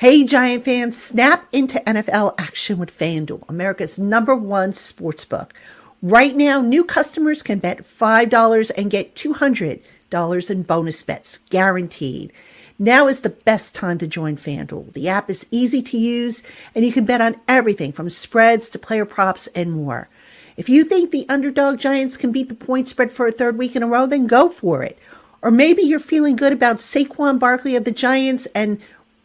Hey, 0.00 0.24
Giant 0.24 0.64
fans, 0.64 0.96
snap 0.96 1.46
into 1.52 1.78
NFL 1.80 2.32
action 2.38 2.78
with 2.78 2.98
FanDuel, 2.98 3.46
America's 3.50 3.98
number 3.98 4.34
one 4.34 4.72
sports 4.72 5.26
book. 5.26 5.52
Right 6.00 6.34
now, 6.34 6.62
new 6.62 6.84
customers 6.84 7.42
can 7.42 7.58
bet 7.58 7.86
$5 7.86 8.70
and 8.78 8.90
get 8.90 9.14
$200 9.14 10.50
in 10.50 10.62
bonus 10.62 11.02
bets, 11.02 11.36
guaranteed. 11.50 12.32
Now 12.78 13.08
is 13.08 13.20
the 13.20 13.28
best 13.44 13.74
time 13.74 13.98
to 13.98 14.06
join 14.06 14.38
FanDuel. 14.38 14.94
The 14.94 15.10
app 15.10 15.28
is 15.28 15.46
easy 15.50 15.82
to 15.82 15.98
use 15.98 16.42
and 16.74 16.82
you 16.82 16.92
can 16.92 17.04
bet 17.04 17.20
on 17.20 17.38
everything 17.46 17.92
from 17.92 18.08
spreads 18.08 18.70
to 18.70 18.78
player 18.78 19.04
props 19.04 19.48
and 19.48 19.70
more. 19.70 20.08
If 20.56 20.70
you 20.70 20.84
think 20.84 21.10
the 21.10 21.26
underdog 21.28 21.78
Giants 21.78 22.16
can 22.16 22.32
beat 22.32 22.48
the 22.48 22.54
point 22.54 22.88
spread 22.88 23.12
for 23.12 23.26
a 23.26 23.32
third 23.32 23.58
week 23.58 23.76
in 23.76 23.82
a 23.82 23.86
row, 23.86 24.06
then 24.06 24.26
go 24.26 24.48
for 24.48 24.82
it. 24.82 24.98
Or 25.42 25.50
maybe 25.50 25.82
you're 25.82 26.00
feeling 26.00 26.36
good 26.36 26.54
about 26.54 26.76
Saquon 26.76 27.38
Barkley 27.38 27.76
of 27.76 27.84
the 27.84 27.90
Giants 27.90 28.46
and 28.54 28.80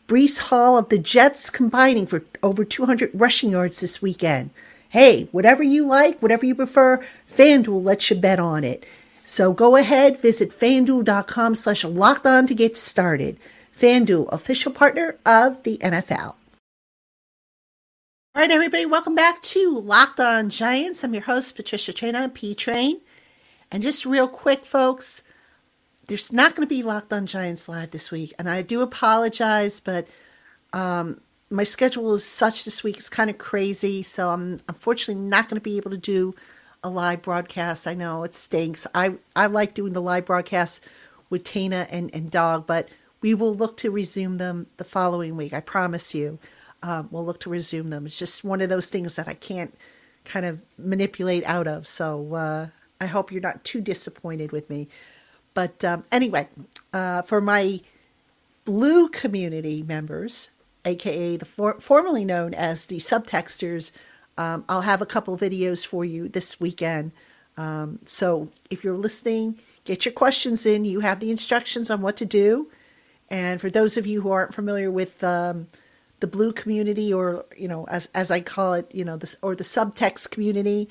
Breece 0.07 0.39
Hall 0.39 0.77
of 0.77 0.89
the 0.89 0.99
Jets 0.99 1.49
combining 1.49 2.05
for 2.05 2.23
over 2.43 2.63
200 2.63 3.09
rushing 3.13 3.49
yards 3.51 3.79
this 3.79 4.03
weekend. 4.03 4.51
Hey, 4.89 5.27
whatever 5.31 5.63
you 5.63 5.87
like, 5.87 6.21
whatever 6.21 6.45
you 6.45 6.53
prefer, 6.53 7.05
FanDuel 7.29 7.83
lets 7.83 8.09
you 8.11 8.15
bet 8.15 8.39
on 8.39 8.63
it. 8.63 8.85
So 9.23 9.51
go 9.51 9.75
ahead, 9.75 10.21
visit 10.21 10.51
fanduel.com 10.51 11.55
slash 11.55 11.83
locked 11.83 12.27
on 12.27 12.45
to 12.45 12.53
get 12.53 12.77
started. 12.77 13.37
FanDuel, 13.75 14.31
official 14.31 14.71
partner 14.71 15.17
of 15.25 15.63
the 15.63 15.79
NFL. 15.79 16.35
All 18.35 18.41
right, 18.41 18.51
everybody, 18.51 18.85
welcome 18.85 19.15
back 19.15 19.41
to 19.41 19.79
Locked 19.79 20.19
On 20.19 20.49
Giants. 20.51 21.03
I'm 21.03 21.13
your 21.13 21.23
host, 21.23 21.55
Patricia 21.55 21.93
Traina, 21.93 22.31
P 22.31 22.53
Train. 22.53 23.01
And 23.71 23.81
just 23.81 24.05
real 24.05 24.27
quick, 24.27 24.65
folks, 24.65 25.23
there's 26.07 26.31
not 26.31 26.55
going 26.55 26.67
to 26.67 26.73
be 26.73 26.83
Locked 26.83 27.11
On 27.13 27.25
Giants 27.25 27.67
live 27.67 27.91
this 27.91 28.11
week. 28.11 28.33
And 28.37 28.49
I 28.49 28.61
do 28.61 28.81
apologize, 28.81 29.79
but 29.79 30.07
um, 30.73 31.21
my 31.49 31.63
schedule 31.63 32.13
is 32.13 32.25
such 32.25 32.65
this 32.65 32.83
week. 32.83 32.97
It's 32.97 33.09
kind 33.09 33.29
of 33.29 33.37
crazy. 33.37 34.03
So 34.03 34.29
I'm 34.29 34.59
unfortunately 34.67 35.23
not 35.23 35.49
going 35.49 35.59
to 35.59 35.63
be 35.63 35.77
able 35.77 35.91
to 35.91 35.97
do 35.97 36.35
a 36.83 36.89
live 36.89 37.21
broadcast. 37.21 37.87
I 37.87 37.93
know 37.93 38.23
it 38.23 38.35
stinks. 38.35 38.85
I, 38.93 39.15
I 39.35 39.47
like 39.47 39.73
doing 39.73 39.93
the 39.93 40.01
live 40.01 40.25
broadcasts 40.25 40.81
with 41.29 41.43
Tana 41.43 41.87
and, 41.89 42.13
and 42.13 42.29
Dog, 42.29 42.67
but 42.67 42.89
we 43.21 43.33
will 43.33 43.53
look 43.53 43.77
to 43.77 43.89
resume 43.89 44.35
them 44.35 44.67
the 44.77 44.83
following 44.83 45.35
week. 45.35 45.53
I 45.53 45.59
promise 45.59 46.13
you. 46.13 46.37
Um, 46.83 47.07
we'll 47.09 47.25
look 47.25 47.39
to 47.39 47.49
resume 47.49 47.89
them. 47.89 48.05
It's 48.05 48.19
just 48.19 48.43
one 48.43 48.61
of 48.61 48.69
those 48.69 48.89
things 48.89 49.15
that 49.15 49.27
I 49.27 49.33
can't 49.33 49.75
kind 50.23 50.45
of 50.45 50.59
manipulate 50.77 51.43
out 51.45 51.67
of. 51.67 51.87
So 51.87 52.35
uh, 52.35 52.67
I 53.01 53.07
hope 53.07 53.31
you're 53.31 53.41
not 53.41 53.63
too 53.63 53.81
disappointed 53.81 54.51
with 54.51 54.69
me. 54.69 54.87
But 55.55 55.83
um, 55.83 56.03
anyway, 56.11 56.47
uh, 56.93 57.23
for 57.23 57.41
my 57.41 57.81
blue 58.65 59.09
community 59.09 59.81
members, 59.81 60.51
aka 60.85 61.37
the 61.37 61.45
for- 61.45 61.79
formerly 61.79 62.25
known 62.25 62.53
as 62.53 62.85
the 62.85 62.97
subtexters, 62.97 63.91
um, 64.37 64.65
I'll 64.69 64.81
have 64.81 65.01
a 65.01 65.05
couple 65.07 65.35
videos 65.37 65.83
for 65.83 66.05
you 66.05 66.29
this 66.29 66.59
weekend. 66.59 67.11
Um, 67.57 67.99
so 68.05 68.49
if 68.69 68.83
you're 68.83 68.97
listening, 68.97 69.57
get 69.85 70.05
your 70.05 70.13
questions 70.13 70.65
in. 70.65 70.85
You 70.85 70.99
have 70.99 71.19
the 71.19 71.31
instructions 71.31 71.89
on 71.89 72.01
what 72.01 72.17
to 72.17 72.25
do. 72.25 72.69
And 73.29 73.59
for 73.59 73.69
those 73.69 73.97
of 73.97 74.05
you 74.05 74.21
who 74.21 74.31
aren't 74.31 74.53
familiar 74.53 74.91
with 74.91 75.23
um, 75.23 75.67
the 76.19 76.27
blue 76.27 76.51
community, 76.51 77.13
or 77.13 77.45
you 77.57 77.67
know, 77.67 77.87
as 77.87 78.09
as 78.13 78.29
I 78.29 78.41
call 78.41 78.73
it, 78.73 78.93
you 78.93 79.05
know, 79.05 79.17
this 79.17 79.35
or 79.41 79.55
the 79.55 79.63
subtext 79.63 80.31
community, 80.31 80.89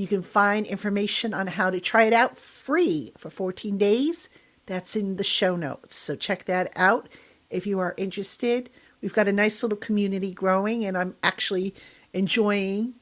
you 0.00 0.06
can 0.06 0.22
find 0.22 0.66
information 0.66 1.34
on 1.34 1.46
how 1.46 1.68
to 1.68 1.78
try 1.78 2.04
it 2.04 2.14
out 2.14 2.38
free 2.38 3.12
for 3.18 3.28
14 3.28 3.76
days. 3.76 4.30
That's 4.64 4.96
in 4.96 5.16
the 5.16 5.24
show 5.24 5.56
notes. 5.56 5.94
So 5.94 6.16
check 6.16 6.46
that 6.46 6.72
out 6.74 7.10
if 7.50 7.66
you 7.66 7.78
are 7.80 7.94
interested. 7.98 8.70
We've 9.02 9.12
got 9.12 9.28
a 9.28 9.32
nice 9.32 9.62
little 9.62 9.76
community 9.76 10.32
growing, 10.32 10.86
and 10.86 10.96
I'm 10.96 11.16
actually 11.22 11.74
enjoying 12.14 12.94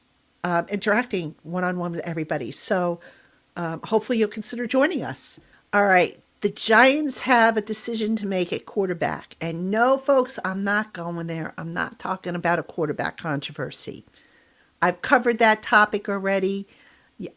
uh, 0.43 0.63
interacting 0.67 1.35
one 1.43 1.63
on 1.63 1.79
one 1.79 1.93
with 1.93 2.01
everybody. 2.01 2.51
So 2.51 2.99
um, 3.55 3.79
hopefully 3.85 4.17
you'll 4.17 4.27
consider 4.27 4.67
joining 4.67 5.01
us. 5.01 5.39
All 5.71 5.85
right. 5.85 6.19
The 6.41 6.49
Giants 6.49 7.19
have 7.19 7.55
a 7.55 7.61
decision 7.61 8.17
to 8.17 8.27
make 8.27 8.51
at 8.51 8.65
quarterback. 8.65 9.37
And 9.39 9.71
no, 9.71 9.97
folks, 9.97 10.37
I'm 10.43 10.65
not 10.65 10.91
going 10.91 11.27
there. 11.27 11.53
I'm 11.57 11.73
not 11.73 11.97
talking 11.97 12.35
about 12.35 12.59
a 12.59 12.63
quarterback 12.63 13.15
controversy. 13.15 14.03
I've 14.81 15.01
covered 15.01 15.37
that 15.39 15.63
topic 15.63 16.09
already. 16.09 16.67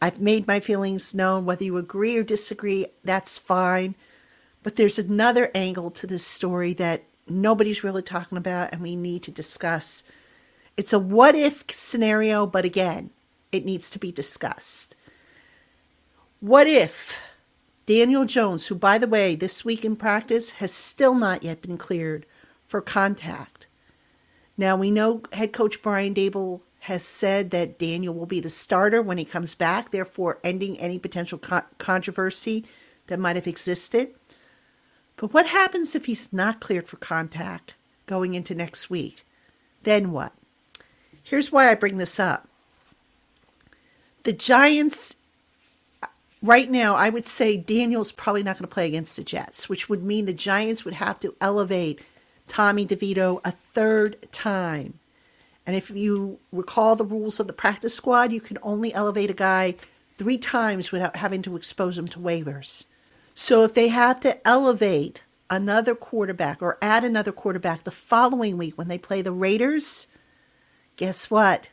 I've 0.01 0.19
made 0.19 0.47
my 0.47 0.59
feelings 0.59 1.13
known. 1.13 1.45
Whether 1.45 1.65
you 1.65 1.77
agree 1.77 2.17
or 2.17 2.23
disagree, 2.23 2.87
that's 3.03 3.37
fine. 3.37 3.95
But 4.61 4.77
there's 4.77 4.97
another 4.97 5.51
angle 5.53 5.91
to 5.91 6.07
this 6.07 6.25
story 6.25 6.73
that 6.75 7.03
nobody's 7.27 7.83
really 7.83 8.01
talking 8.01 8.37
about 8.37 8.71
and 8.71 8.81
we 8.81 8.95
need 8.95 9.23
to 9.23 9.31
discuss. 9.31 10.03
It's 10.77 10.93
a 10.93 10.99
what 10.99 11.35
if 11.35 11.65
scenario, 11.69 12.45
but 12.45 12.65
again, 12.65 13.09
it 13.51 13.65
needs 13.65 13.89
to 13.91 13.99
be 13.99 14.11
discussed. 14.11 14.95
What 16.39 16.67
if 16.67 17.19
Daniel 17.85 18.25
Jones, 18.25 18.67
who, 18.67 18.75
by 18.75 18.97
the 18.97 19.07
way, 19.07 19.35
this 19.35 19.63
week 19.63 19.85
in 19.85 19.95
practice 19.95 20.51
has 20.51 20.73
still 20.73 21.15
not 21.15 21.43
yet 21.43 21.61
been 21.61 21.77
cleared 21.77 22.25
for 22.65 22.81
contact? 22.81 23.67
Now, 24.57 24.75
we 24.75 24.91
know 24.91 25.23
head 25.31 25.53
coach 25.53 25.81
Brian 25.81 26.13
Daboll 26.13 26.61
has 26.83 27.05
said 27.05 27.51
that 27.51 27.79
Daniel 27.79 28.13
will 28.13 28.25
be 28.25 28.41
the 28.41 28.49
starter 28.49 29.01
when 29.01 29.17
he 29.17 29.23
comes 29.23 29.55
back, 29.55 29.91
therefore 29.91 30.39
ending 30.43 30.77
any 30.81 30.99
potential 30.99 31.37
co- 31.37 31.61
controversy 31.77 32.65
that 33.07 33.19
might 33.19 33.37
have 33.37 33.47
existed. 33.47 34.13
But 35.15 35.33
what 35.33 35.45
happens 35.45 35.95
if 35.95 36.07
he's 36.07 36.33
not 36.33 36.59
cleared 36.59 36.89
for 36.89 36.97
contact 36.97 37.73
going 38.05 38.33
into 38.33 38.53
next 38.53 38.89
week? 38.89 39.25
Then 39.83 40.11
what? 40.11 40.33
Here's 41.23 41.53
why 41.53 41.71
I 41.71 41.75
bring 41.75 41.95
this 41.95 42.19
up. 42.19 42.49
The 44.23 44.33
Giants, 44.33 45.15
right 46.41 46.69
now, 46.69 46.95
I 46.95 47.07
would 47.07 47.25
say 47.25 47.55
Daniel's 47.55 48.11
probably 48.11 48.43
not 48.43 48.57
going 48.57 48.67
to 48.67 48.73
play 48.73 48.87
against 48.87 49.15
the 49.15 49.23
Jets, 49.23 49.69
which 49.69 49.87
would 49.87 50.03
mean 50.03 50.25
the 50.25 50.33
Giants 50.33 50.83
would 50.83 50.95
have 50.95 51.17
to 51.21 51.33
elevate 51.39 52.01
Tommy 52.49 52.85
DeVito 52.85 53.39
a 53.45 53.51
third 53.51 54.17
time. 54.33 54.99
And 55.65 55.75
if 55.75 55.89
you 55.89 56.39
recall 56.51 56.95
the 56.95 57.05
rules 57.05 57.39
of 57.39 57.47
the 57.47 57.53
practice 57.53 57.95
squad, 57.95 58.31
you 58.31 58.41
can 58.41 58.57
only 58.61 58.93
elevate 58.93 59.29
a 59.29 59.33
guy 59.33 59.75
three 60.17 60.37
times 60.37 60.91
without 60.91 61.15
having 61.15 61.41
to 61.43 61.55
expose 61.55 61.97
him 61.97 62.07
to 62.09 62.19
waivers. 62.19 62.85
So 63.33 63.63
if 63.63 63.73
they 63.73 63.87
have 63.87 64.19
to 64.21 64.45
elevate 64.47 65.21
another 65.49 65.95
quarterback 65.95 66.61
or 66.61 66.77
add 66.81 67.03
another 67.03 67.31
quarterback 67.31 67.83
the 67.83 67.91
following 67.91 68.57
week 68.57 68.77
when 68.77 68.87
they 68.87 68.97
play 68.97 69.21
the 69.21 69.31
Raiders, 69.31 70.07
guess 70.97 71.31
what? 71.31 71.67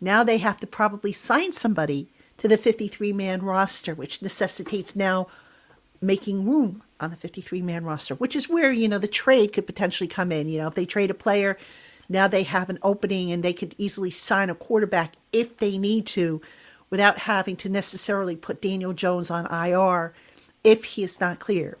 Now 0.00 0.24
they 0.24 0.38
have 0.38 0.58
to 0.60 0.66
probably 0.66 1.12
sign 1.12 1.52
somebody 1.52 2.12
to 2.38 2.48
the 2.48 2.58
53 2.58 3.12
man 3.12 3.42
roster, 3.42 3.94
which 3.94 4.22
necessitates 4.22 4.96
now 4.96 5.28
making 6.00 6.44
room 6.44 6.82
on 7.00 7.10
the 7.10 7.16
53 7.16 7.62
man 7.62 7.84
roster, 7.84 8.14
which 8.16 8.34
is 8.34 8.48
where, 8.48 8.72
you 8.72 8.88
know, 8.88 8.98
the 8.98 9.06
trade 9.06 9.52
could 9.52 9.66
potentially 9.66 10.08
come 10.08 10.32
in. 10.32 10.48
You 10.48 10.58
know, 10.58 10.68
if 10.68 10.74
they 10.74 10.84
trade 10.84 11.10
a 11.10 11.14
player, 11.14 11.56
now 12.12 12.28
they 12.28 12.42
have 12.42 12.70
an 12.70 12.78
opening 12.82 13.32
and 13.32 13.42
they 13.42 13.52
could 13.52 13.74
easily 13.78 14.10
sign 14.10 14.50
a 14.50 14.54
quarterback 14.54 15.14
if 15.32 15.56
they 15.56 15.78
need 15.78 16.06
to 16.08 16.40
without 16.90 17.18
having 17.18 17.56
to 17.56 17.68
necessarily 17.68 18.36
put 18.36 18.60
Daniel 18.60 18.92
Jones 18.92 19.30
on 19.30 19.46
IR 19.46 20.12
if 20.62 20.84
he 20.84 21.02
is 21.02 21.20
not 21.20 21.38
clear. 21.38 21.78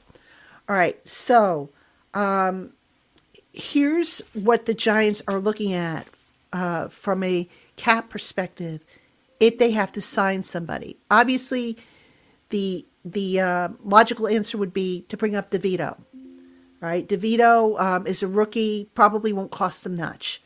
All 0.68 0.76
right, 0.76 1.06
so 1.06 1.68
um, 2.14 2.72
here's 3.52 4.20
what 4.32 4.66
the 4.66 4.74
Giants 4.74 5.22
are 5.28 5.38
looking 5.38 5.72
at 5.74 6.06
uh, 6.52 6.88
from 6.88 7.22
a 7.22 7.48
cap 7.76 8.08
perspective 8.08 8.82
if 9.40 9.58
they 9.58 9.72
have 9.72 9.92
to 9.92 10.00
sign 10.00 10.42
somebody. 10.42 10.96
Obviously, 11.10 11.76
the 12.50 12.86
the 13.04 13.40
uh, 13.40 13.68
logical 13.84 14.28
answer 14.28 14.56
would 14.56 14.72
be 14.72 15.04
to 15.08 15.16
bring 15.16 15.34
up 15.34 15.50
DeVito. 15.50 15.98
Right, 16.82 17.08
DeVito 17.08 17.80
um, 17.80 18.08
is 18.08 18.24
a 18.24 18.26
rookie, 18.28 18.90
probably 18.92 19.32
won't 19.32 19.52
cost 19.52 19.84
them 19.84 19.94
much. 19.94 20.42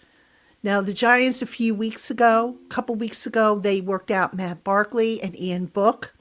Now, 0.63 0.83
the 0.83 0.93
Giants 0.93 1.41
a 1.41 1.47
few 1.47 1.75
weeks 1.75 2.11
ago, 2.11 2.59
a 2.67 2.69
couple 2.69 2.95
weeks 2.95 3.27
ago, 3.27 3.59
they 3.59 3.81
worked 3.81 4.11
out 4.11 4.37
Matt 4.37 4.63
Barkley 4.63 5.23
and 5.23 5.39
Ian 5.41 5.65
Book. 5.65 6.15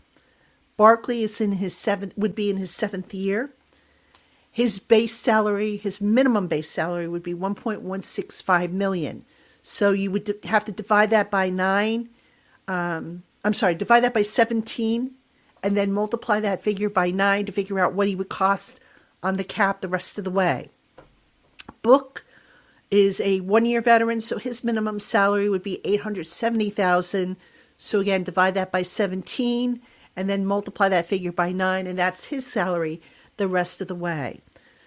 Barkley 0.77 1.21
is 1.21 1.41
in 1.41 1.53
his 1.53 1.75
seventh, 1.75 2.17
would 2.17 2.33
be 2.33 2.49
in 2.49 2.55
his 2.55 2.71
seventh 2.71 3.13
year. 3.13 3.51
His 4.49 4.79
base 4.79 5.13
salary, 5.13 5.75
his 5.75 5.99
minimum 5.99 6.47
base 6.47 6.69
salary 6.69 7.09
would 7.09 7.23
be 7.23 7.33
1.165 7.33 8.71
million. 8.71 9.25
So 9.61 9.91
you 9.91 10.11
would 10.11 10.39
have 10.45 10.63
to 10.63 10.71
divide 10.71 11.09
that 11.09 11.29
by 11.29 11.49
nine. 11.49 12.07
Um, 12.69 13.23
I'm 13.43 13.53
sorry, 13.53 13.75
divide 13.75 14.05
that 14.05 14.13
by 14.13 14.21
17 14.21 15.11
and 15.61 15.75
then 15.75 15.91
multiply 15.91 16.39
that 16.39 16.63
figure 16.63 16.89
by 16.89 17.11
nine 17.11 17.45
to 17.47 17.51
figure 17.51 17.79
out 17.79 17.93
what 17.93 18.07
he 18.07 18.15
would 18.15 18.29
cost 18.29 18.79
on 19.25 19.37
the 19.37 19.43
cap 19.43 19.81
the 19.81 19.87
rest 19.87 20.17
of 20.17 20.23
the 20.23 20.31
way. 20.31 20.69
Book 21.81 22.23
is 22.91 23.19
a 23.19 23.41
one 23.41 23.65
year 23.65 23.81
veteran, 23.81 24.21
so 24.21 24.37
his 24.37 24.63
minimum 24.63 24.99
salary 24.99 25.49
would 25.49 25.63
be 25.63 25.81
870,000. 25.83 27.35
So 27.77 27.99
again, 27.99 28.23
divide 28.23 28.53
that 28.53 28.71
by 28.71 28.83
17 28.83 29.81
and 30.15 30.29
then 30.29 30.45
multiply 30.45 30.87
that 30.89 31.07
figure 31.07 31.31
by 31.31 31.51
nine, 31.51 31.87
and 31.87 31.99
that's 31.99 32.25
his 32.25 32.47
salary 32.47 33.01
the 33.37 33.47
rest 33.47 33.81
of 33.81 33.87
the 33.87 33.95
way. 33.95 34.39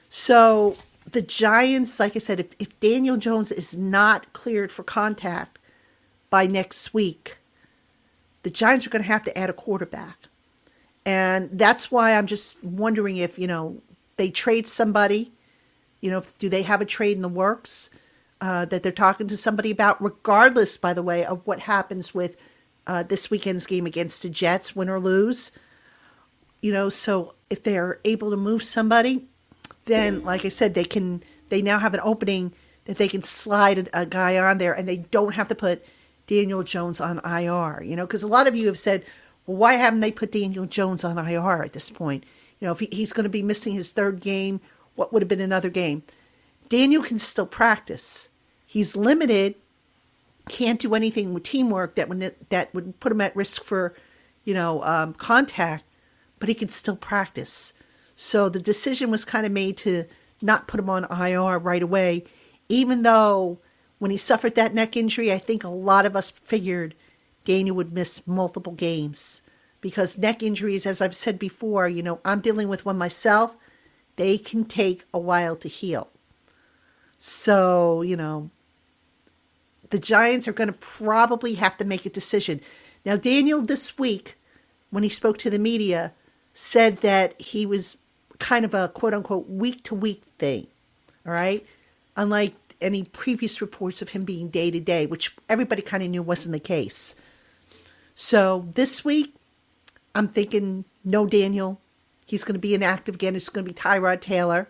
So 0.08 0.76
the 1.10 1.20
Giants, 1.20 2.00
like 2.00 2.16
I 2.16 2.18
said, 2.18 2.40
if, 2.40 2.46
if 2.58 2.80
Daniel 2.80 3.16
Jones 3.16 3.52
is 3.52 3.76
not 3.76 4.32
cleared 4.32 4.72
for 4.72 4.82
contact 4.82 5.58
by 6.30 6.46
next 6.46 6.94
week, 6.94 7.36
the 8.42 8.50
Giants 8.50 8.86
are 8.86 8.90
going 8.90 9.02
to 9.02 9.08
have 9.08 9.24
to 9.24 9.36
add 9.36 9.50
a 9.50 9.54
quarterback. 9.54 10.28
And 11.04 11.50
that's 11.52 11.90
why 11.90 12.14
I'm 12.14 12.26
just 12.26 12.62
wondering 12.62 13.16
if, 13.16 13.38
you 13.38 13.46
know, 13.46 13.82
they 14.18 14.30
trade 14.30 14.68
somebody, 14.68 15.32
you 16.00 16.10
know, 16.10 16.22
do 16.38 16.48
they 16.48 16.62
have 16.62 16.82
a 16.82 16.84
trade 16.84 17.16
in 17.16 17.22
the 17.22 17.28
works 17.28 17.88
uh, 18.40 18.66
that 18.66 18.82
they're 18.82 18.92
talking 18.92 19.26
to 19.28 19.36
somebody 19.36 19.70
about, 19.70 20.02
regardless, 20.02 20.76
by 20.76 20.92
the 20.92 21.02
way, 21.02 21.24
of 21.24 21.40
what 21.46 21.60
happens 21.60 22.14
with 22.14 22.36
uh, 22.86 23.02
this 23.02 23.30
weekend's 23.30 23.66
game 23.66 23.86
against 23.86 24.22
the 24.22 24.28
Jets, 24.28 24.76
win 24.76 24.88
or 24.88 25.00
lose. 25.00 25.50
You 26.60 26.72
know, 26.72 26.88
so 26.88 27.34
if 27.48 27.62
they're 27.62 28.00
able 28.04 28.30
to 28.30 28.36
move 28.36 28.62
somebody, 28.62 29.26
then, 29.86 30.22
like 30.24 30.44
I 30.44 30.50
said, 30.50 30.74
they 30.74 30.84
can, 30.84 31.22
they 31.48 31.62
now 31.62 31.78
have 31.78 31.94
an 31.94 32.00
opening 32.02 32.52
that 32.84 32.96
they 32.96 33.08
can 33.08 33.22
slide 33.22 33.78
a, 33.78 34.02
a 34.02 34.06
guy 34.06 34.36
on 34.38 34.58
there 34.58 34.72
and 34.72 34.88
they 34.88 34.98
don't 34.98 35.34
have 35.34 35.48
to 35.48 35.54
put 35.54 35.84
Daniel 36.26 36.62
Jones 36.62 37.00
on 37.00 37.20
IR, 37.24 37.82
you 37.82 37.96
know, 37.96 38.06
because 38.06 38.22
a 38.22 38.28
lot 38.28 38.46
of 38.46 38.54
you 38.54 38.66
have 38.66 38.78
said, 38.78 39.04
well, 39.46 39.56
why 39.56 39.74
haven't 39.74 40.00
they 40.00 40.12
put 40.12 40.32
Daniel 40.32 40.66
Jones 40.66 41.04
on 41.04 41.18
IR 41.18 41.62
at 41.62 41.72
this 41.72 41.90
point? 41.90 42.24
You 42.60 42.66
know, 42.66 42.72
if 42.72 42.80
he, 42.80 42.88
he's 42.90 43.12
going 43.12 43.24
to 43.24 43.30
be 43.30 43.42
missing 43.42 43.74
his 43.74 43.90
third 43.90 44.20
game, 44.20 44.60
what 44.94 45.12
would 45.12 45.22
have 45.22 45.28
been 45.28 45.40
another 45.40 45.70
game? 45.70 46.02
Daniel 46.68 47.02
can 47.02 47.18
still 47.18 47.46
practice. 47.46 48.28
He's 48.66 48.96
limited, 48.96 49.54
can't 50.48 50.80
do 50.80 50.94
anything 50.94 51.32
with 51.32 51.44
teamwork 51.44 51.94
that 51.94 52.08
would 52.08 52.34
that 52.48 52.74
would 52.74 52.98
put 53.00 53.12
him 53.12 53.20
at 53.20 53.36
risk 53.36 53.64
for, 53.64 53.94
you 54.44 54.54
know, 54.54 54.82
um, 54.84 55.14
contact, 55.14 55.84
but 56.38 56.48
he 56.48 56.54
can 56.54 56.68
still 56.68 56.96
practice. 56.96 57.72
So 58.14 58.48
the 58.48 58.60
decision 58.60 59.10
was 59.10 59.24
kind 59.24 59.46
of 59.46 59.52
made 59.52 59.76
to 59.78 60.04
not 60.42 60.68
put 60.68 60.80
him 60.80 60.90
on 60.90 61.04
IR 61.04 61.58
right 61.58 61.82
away 61.82 62.24
even 62.68 63.02
though 63.02 63.58
when 63.98 64.10
he 64.10 64.16
suffered 64.16 64.54
that 64.54 64.74
neck 64.74 64.96
injury, 64.96 65.32
I 65.32 65.38
think 65.38 65.64
a 65.64 65.68
lot 65.68 66.06
of 66.06 66.14
us 66.14 66.30
figured 66.30 66.94
Daniel 67.44 67.76
would 67.76 67.92
miss 67.92 68.26
multiple 68.26 68.72
games 68.72 69.42
because 69.80 70.18
neck 70.18 70.42
injuries, 70.42 70.86
as 70.86 71.00
I've 71.00 71.16
said 71.16 71.38
before, 71.38 71.88
you 71.88 72.02
know, 72.02 72.20
I'm 72.24 72.40
dealing 72.40 72.68
with 72.68 72.84
one 72.84 72.98
myself. 72.98 73.54
They 74.16 74.38
can 74.38 74.64
take 74.64 75.04
a 75.14 75.18
while 75.18 75.56
to 75.56 75.68
heal. 75.68 76.08
So, 77.18 78.02
you 78.02 78.16
know, 78.16 78.50
the 79.90 79.98
Giants 79.98 80.48
are 80.48 80.52
going 80.52 80.68
to 80.68 80.72
probably 80.72 81.54
have 81.54 81.76
to 81.78 81.84
make 81.84 82.04
a 82.04 82.10
decision. 82.10 82.60
Now, 83.04 83.16
Daniel 83.16 83.62
this 83.62 83.98
week, 83.98 84.36
when 84.90 85.02
he 85.02 85.08
spoke 85.08 85.38
to 85.38 85.50
the 85.50 85.58
media, 85.58 86.12
said 86.54 86.98
that 86.98 87.40
he 87.40 87.64
was 87.64 87.98
kind 88.38 88.64
of 88.64 88.74
a 88.74 88.88
quote 88.88 89.14
unquote 89.14 89.48
week 89.48 89.82
to 89.84 89.94
week 89.94 90.22
thing. 90.38 90.66
All 91.26 91.32
right 91.32 91.66
unlike 92.18 92.54
any 92.80 93.04
previous 93.04 93.62
reports 93.62 94.02
of 94.02 94.10
him 94.10 94.24
being 94.24 94.48
day 94.48 94.70
to 94.70 94.80
day, 94.80 95.06
which 95.06 95.34
everybody 95.48 95.80
kind 95.80 96.02
of 96.02 96.10
knew 96.10 96.22
wasn't 96.22 96.52
the 96.52 96.60
case. 96.60 97.14
So 98.14 98.66
this 98.74 99.04
week, 99.04 99.34
I'm 100.18 100.26
thinking 100.26 100.84
no 101.04 101.26
Daniel. 101.26 101.80
He's 102.26 102.42
going 102.42 102.54
to 102.54 102.58
be 102.58 102.74
inactive 102.74 103.14
again. 103.14 103.36
It's 103.36 103.48
going 103.48 103.64
to 103.64 103.72
be 103.72 103.78
Tyrod 103.78 104.20
Taylor. 104.20 104.68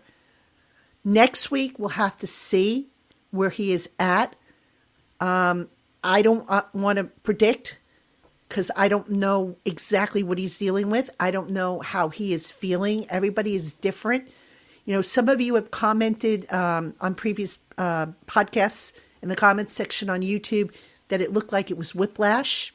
Next 1.02 1.50
week, 1.50 1.78
we'll 1.78 1.88
have 1.90 2.18
to 2.18 2.26
see 2.26 2.88
where 3.30 3.48
he 3.48 3.72
is 3.72 3.88
at. 3.98 4.36
Um, 5.20 5.70
I 6.04 6.20
don't 6.20 6.44
uh, 6.50 6.64
want 6.74 6.98
to 6.98 7.04
predict 7.04 7.78
because 8.46 8.70
I 8.76 8.88
don't 8.88 9.10
know 9.10 9.56
exactly 9.64 10.22
what 10.22 10.36
he's 10.36 10.58
dealing 10.58 10.90
with. 10.90 11.08
I 11.18 11.30
don't 11.30 11.48
know 11.48 11.80
how 11.80 12.10
he 12.10 12.34
is 12.34 12.50
feeling. 12.50 13.06
Everybody 13.08 13.54
is 13.54 13.72
different. 13.72 14.28
You 14.84 14.92
know, 14.92 15.00
some 15.00 15.30
of 15.30 15.40
you 15.40 15.54
have 15.54 15.70
commented 15.70 16.50
um, 16.52 16.92
on 17.00 17.14
previous 17.14 17.60
uh, 17.78 18.08
podcasts 18.26 18.92
in 19.22 19.30
the 19.30 19.36
comments 19.36 19.72
section 19.72 20.10
on 20.10 20.20
YouTube 20.20 20.74
that 21.08 21.22
it 21.22 21.32
looked 21.32 21.54
like 21.54 21.70
it 21.70 21.78
was 21.78 21.94
whiplash. 21.94 22.74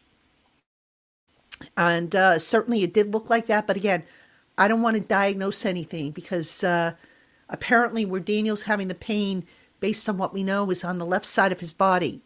And 1.77 2.15
uh, 2.15 2.39
certainly 2.39 2.83
it 2.83 2.93
did 2.93 3.13
look 3.13 3.29
like 3.29 3.47
that. 3.47 3.67
But 3.67 3.77
again, 3.77 4.03
I 4.57 4.67
don't 4.67 4.81
want 4.81 4.95
to 4.95 5.01
diagnose 5.01 5.65
anything 5.65 6.11
because 6.11 6.63
uh, 6.63 6.93
apparently 7.49 8.05
where 8.05 8.19
Daniel's 8.19 8.63
having 8.63 8.87
the 8.87 8.95
pain, 8.95 9.45
based 9.79 10.07
on 10.09 10.17
what 10.17 10.33
we 10.33 10.43
know, 10.43 10.69
is 10.69 10.83
on 10.83 10.97
the 10.97 11.05
left 11.05 11.25
side 11.25 11.51
of 11.51 11.59
his 11.59 11.73
body. 11.73 12.21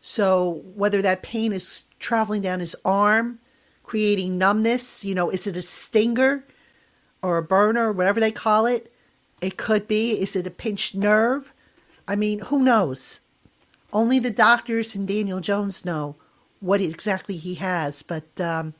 So 0.00 0.62
whether 0.74 1.02
that 1.02 1.22
pain 1.22 1.52
is 1.52 1.84
traveling 1.98 2.42
down 2.42 2.60
his 2.60 2.76
arm, 2.84 3.40
creating 3.82 4.38
numbness, 4.38 5.04
you 5.04 5.14
know, 5.14 5.30
is 5.30 5.46
it 5.46 5.56
a 5.56 5.62
stinger? 5.62 6.44
or 7.26 7.38
a 7.38 7.42
burner, 7.42 7.88
or 7.88 7.92
whatever 7.92 8.20
they 8.20 8.30
call 8.30 8.66
it. 8.66 8.92
It 9.40 9.56
could 9.56 9.88
be. 9.88 10.12
Is 10.12 10.36
it 10.36 10.46
a 10.46 10.50
pinched 10.50 10.94
nerve? 10.94 11.52
I 12.06 12.16
mean, 12.16 12.38
who 12.38 12.62
knows? 12.62 13.20
Only 13.92 14.18
the 14.18 14.30
doctors 14.30 14.94
and 14.94 15.08
Daniel 15.08 15.40
Jones 15.40 15.84
know 15.84 16.16
what 16.60 16.80
exactly 16.80 17.36
he 17.36 17.56
has. 17.56 18.02
But 18.02 18.40
um, 18.40 18.74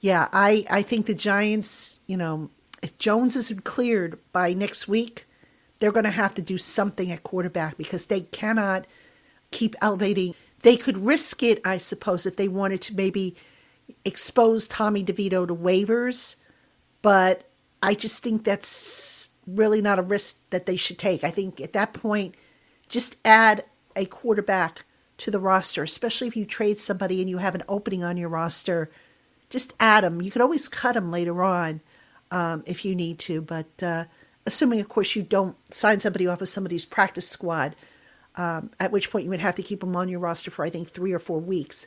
yeah, 0.00 0.28
I, 0.32 0.64
I 0.70 0.82
think 0.82 1.06
the 1.06 1.14
Giants, 1.14 2.00
you 2.06 2.16
know, 2.16 2.50
if 2.82 2.96
Jones 2.98 3.36
isn't 3.36 3.64
cleared 3.64 4.18
by 4.32 4.52
next 4.52 4.88
week, 4.88 5.26
they're 5.78 5.92
going 5.92 6.04
to 6.04 6.10
have 6.10 6.34
to 6.36 6.42
do 6.42 6.58
something 6.58 7.10
at 7.10 7.22
quarterback 7.22 7.76
because 7.76 8.06
they 8.06 8.20
cannot 8.20 8.86
keep 9.50 9.74
elevating. 9.80 10.34
They 10.62 10.76
could 10.76 10.98
risk 10.98 11.42
it, 11.42 11.60
I 11.64 11.78
suppose, 11.78 12.26
if 12.26 12.36
they 12.36 12.48
wanted 12.48 12.80
to 12.82 12.94
maybe 12.94 13.36
expose 14.04 14.68
Tommy 14.68 15.04
DeVito 15.04 15.46
to 15.46 15.54
waivers 15.54 16.36
but 17.02 17.50
I 17.82 17.94
just 17.94 18.22
think 18.22 18.44
that's 18.44 19.28
really 19.46 19.82
not 19.82 19.98
a 19.98 20.02
risk 20.02 20.38
that 20.50 20.66
they 20.66 20.76
should 20.76 20.98
take. 20.98 21.24
I 21.24 21.30
think 21.30 21.60
at 21.60 21.72
that 21.72 21.92
point, 21.92 22.36
just 22.88 23.16
add 23.24 23.64
a 23.96 24.06
quarterback 24.06 24.84
to 25.18 25.30
the 25.30 25.40
roster, 25.40 25.82
especially 25.82 26.28
if 26.28 26.36
you 26.36 26.44
trade 26.44 26.80
somebody 26.80 27.20
and 27.20 27.30
you 27.30 27.38
have 27.38 27.54
an 27.54 27.62
opening 27.68 28.02
on 28.02 28.16
your 28.16 28.28
roster. 28.28 28.90
Just 29.50 29.74
add 29.78 30.04
them. 30.04 30.22
You 30.22 30.30
can 30.30 30.42
always 30.42 30.68
cut 30.68 30.94
them 30.94 31.10
later 31.10 31.42
on 31.42 31.80
um, 32.30 32.62
if 32.66 32.84
you 32.84 32.94
need 32.94 33.18
to, 33.20 33.42
but 33.42 33.82
uh, 33.82 34.04
assuming, 34.46 34.80
of 34.80 34.88
course, 34.88 35.14
you 35.14 35.22
don't 35.22 35.56
sign 35.72 36.00
somebody 36.00 36.26
off 36.26 36.40
of 36.40 36.48
somebody's 36.48 36.86
practice 36.86 37.28
squad, 37.28 37.76
um, 38.36 38.70
at 38.80 38.90
which 38.90 39.10
point 39.10 39.24
you 39.24 39.30
would 39.30 39.40
have 39.40 39.54
to 39.56 39.62
keep 39.62 39.80
them 39.80 39.94
on 39.94 40.08
your 40.08 40.20
roster 40.20 40.50
for, 40.50 40.64
I 40.64 40.70
think, 40.70 40.90
three 40.90 41.12
or 41.12 41.18
four 41.18 41.38
weeks. 41.38 41.86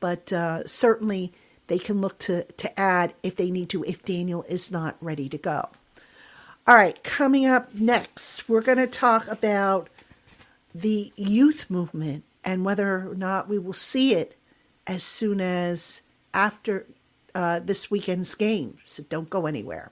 But 0.00 0.32
uh, 0.32 0.66
certainly 0.66 1.32
they 1.68 1.78
can 1.78 2.00
look 2.00 2.18
to, 2.20 2.44
to 2.44 2.80
add 2.80 3.14
if 3.22 3.36
they 3.36 3.50
need 3.50 3.70
to, 3.70 3.84
if 3.84 4.04
Daniel 4.04 4.44
is 4.48 4.70
not 4.70 4.96
ready 5.00 5.28
to 5.28 5.38
go. 5.38 5.68
All 6.66 6.74
right, 6.74 7.02
coming 7.04 7.46
up 7.46 7.74
next, 7.74 8.48
we're 8.48 8.62
going 8.62 8.78
to 8.78 8.86
talk 8.86 9.28
about 9.28 9.88
the 10.74 11.12
youth 11.14 11.70
movement 11.70 12.24
and 12.44 12.64
whether 12.64 13.08
or 13.08 13.14
not 13.14 13.48
we 13.48 13.58
will 13.58 13.72
see 13.72 14.14
it 14.14 14.36
as 14.86 15.02
soon 15.02 15.40
as 15.40 16.02
after 16.32 16.86
uh, 17.34 17.60
this 17.60 17.90
weekend's 17.90 18.34
game. 18.34 18.78
So 18.84 19.02
don't 19.08 19.30
go 19.30 19.46
anywhere. 19.46 19.90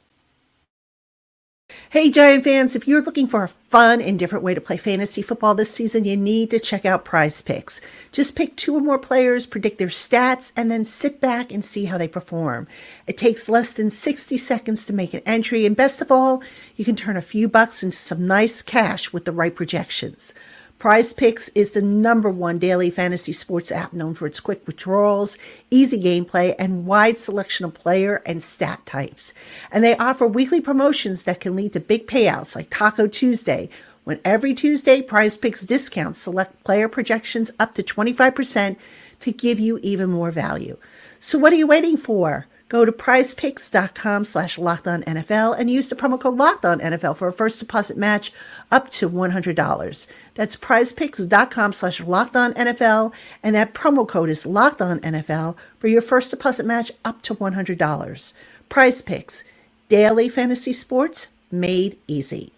Hey, 1.90 2.10
Giant 2.10 2.44
fans, 2.44 2.76
if 2.76 2.86
you're 2.86 3.02
looking 3.02 3.26
for 3.26 3.44
a 3.44 3.48
fun 3.48 4.00
and 4.00 4.18
different 4.18 4.44
way 4.44 4.54
to 4.54 4.60
play 4.60 4.76
fantasy 4.76 5.22
football 5.22 5.54
this 5.54 5.74
season, 5.74 6.04
you 6.04 6.16
need 6.16 6.50
to 6.50 6.58
check 6.58 6.84
out 6.84 7.04
prize 7.04 7.40
picks. 7.40 7.80
Just 8.12 8.36
pick 8.36 8.56
two 8.56 8.76
or 8.76 8.80
more 8.80 8.98
players, 8.98 9.46
predict 9.46 9.78
their 9.78 9.88
stats, 9.88 10.52
and 10.56 10.70
then 10.70 10.84
sit 10.84 11.20
back 11.20 11.52
and 11.52 11.64
see 11.64 11.86
how 11.86 11.98
they 11.98 12.08
perform. 12.08 12.66
It 13.06 13.16
takes 13.16 13.48
less 13.48 13.72
than 13.72 13.90
60 13.90 14.36
seconds 14.38 14.84
to 14.86 14.92
make 14.92 15.14
an 15.14 15.22
entry, 15.24 15.64
and 15.64 15.76
best 15.76 16.00
of 16.00 16.10
all, 16.10 16.42
you 16.76 16.84
can 16.84 16.96
turn 16.96 17.16
a 17.16 17.22
few 17.22 17.48
bucks 17.48 17.82
into 17.82 17.96
some 17.96 18.26
nice 18.26 18.62
cash 18.62 19.12
with 19.12 19.24
the 19.24 19.32
right 19.32 19.54
projections. 19.54 20.34
Prize 20.82 21.12
Picks 21.12 21.48
is 21.50 21.70
the 21.70 21.80
number 21.80 22.28
one 22.28 22.58
daily 22.58 22.90
fantasy 22.90 23.30
sports 23.30 23.70
app 23.70 23.92
known 23.92 24.14
for 24.14 24.26
its 24.26 24.40
quick 24.40 24.66
withdrawals, 24.66 25.38
easy 25.70 26.02
gameplay, 26.02 26.56
and 26.58 26.86
wide 26.86 27.18
selection 27.18 27.64
of 27.64 27.72
player 27.72 28.20
and 28.26 28.42
stat 28.42 28.84
types. 28.84 29.32
And 29.70 29.84
they 29.84 29.96
offer 29.96 30.26
weekly 30.26 30.60
promotions 30.60 31.22
that 31.22 31.38
can 31.38 31.54
lead 31.54 31.74
to 31.74 31.78
big 31.78 32.08
payouts 32.08 32.56
like 32.56 32.68
Taco 32.68 33.06
Tuesday, 33.06 33.68
when 34.02 34.18
every 34.24 34.54
Tuesday 34.54 35.00
Prize 35.00 35.36
Picks 35.36 35.62
discounts 35.62 36.18
select 36.18 36.64
player 36.64 36.88
projections 36.88 37.52
up 37.60 37.76
to 37.76 37.84
25% 37.84 38.76
to 39.20 39.30
give 39.30 39.60
you 39.60 39.78
even 39.84 40.10
more 40.10 40.32
value. 40.32 40.78
So 41.20 41.38
what 41.38 41.52
are 41.52 41.56
you 41.56 41.68
waiting 41.68 41.96
for? 41.96 42.48
Go 42.72 42.86
to 42.86 42.90
prizepicks.com 42.90 44.24
slash 44.24 44.56
NFL 44.56 45.58
and 45.58 45.70
use 45.70 45.90
the 45.90 45.94
promo 45.94 46.18
code 46.18 46.38
NFL 46.38 47.18
for 47.18 47.28
a 47.28 47.32
first 47.32 47.60
deposit 47.60 47.98
match 47.98 48.32
up 48.70 48.88
to 48.92 49.10
$100. 49.10 50.06
That's 50.32 50.56
prizepicks.com 50.56 51.74
slash 51.74 52.00
NFL 52.00 53.12
and 53.42 53.54
that 53.54 53.74
promo 53.74 54.08
code 54.08 54.30
is 54.30 54.46
NFL 54.46 55.54
for 55.78 55.88
your 55.88 56.00
first 56.00 56.30
deposit 56.30 56.64
match 56.64 56.90
up 57.04 57.20
to 57.22 57.34
$100. 57.34 58.32
Prize 58.70 59.02
Picks, 59.02 59.44
daily 59.90 60.30
fantasy 60.30 60.72
sports 60.72 61.28
made 61.50 61.98
easy. 62.08 62.52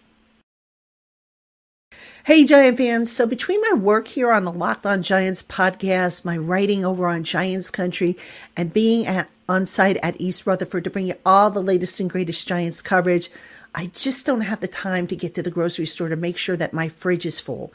Hey, 2.23 2.45
Giant 2.45 2.77
fans. 2.77 3.11
So, 3.11 3.27
between 3.27 3.61
my 3.61 3.73
work 3.77 4.07
here 4.07 4.31
on 4.31 4.45
the 4.45 4.51
Locked 4.51 4.85
On 4.87 5.03
Giants 5.03 5.43
podcast, 5.43 6.25
my 6.25 6.37
writing 6.37 6.83
over 6.83 7.05
on 7.07 7.23
Giants 7.23 7.69
Country, 7.69 8.17
and 8.57 8.73
being 8.73 9.05
at, 9.05 9.29
on 9.47 9.65
site 9.65 9.97
at 9.97 10.19
East 10.19 10.45
Rutherford 10.45 10.83
to 10.83 10.89
bring 10.89 11.07
you 11.07 11.15
all 11.25 11.49
the 11.49 11.61
latest 11.61 11.99
and 11.99 12.09
greatest 12.09 12.47
Giants 12.47 12.81
coverage, 12.81 13.29
I 13.73 13.87
just 13.87 14.25
don't 14.25 14.41
have 14.41 14.61
the 14.61 14.67
time 14.67 15.07
to 15.07 15.15
get 15.15 15.35
to 15.35 15.43
the 15.43 15.51
grocery 15.51 15.85
store 15.85 16.09
to 16.09 16.15
make 16.15 16.37
sure 16.37 16.57
that 16.57 16.73
my 16.73 16.89
fridge 16.89 17.25
is 17.25 17.39
full. 17.39 17.73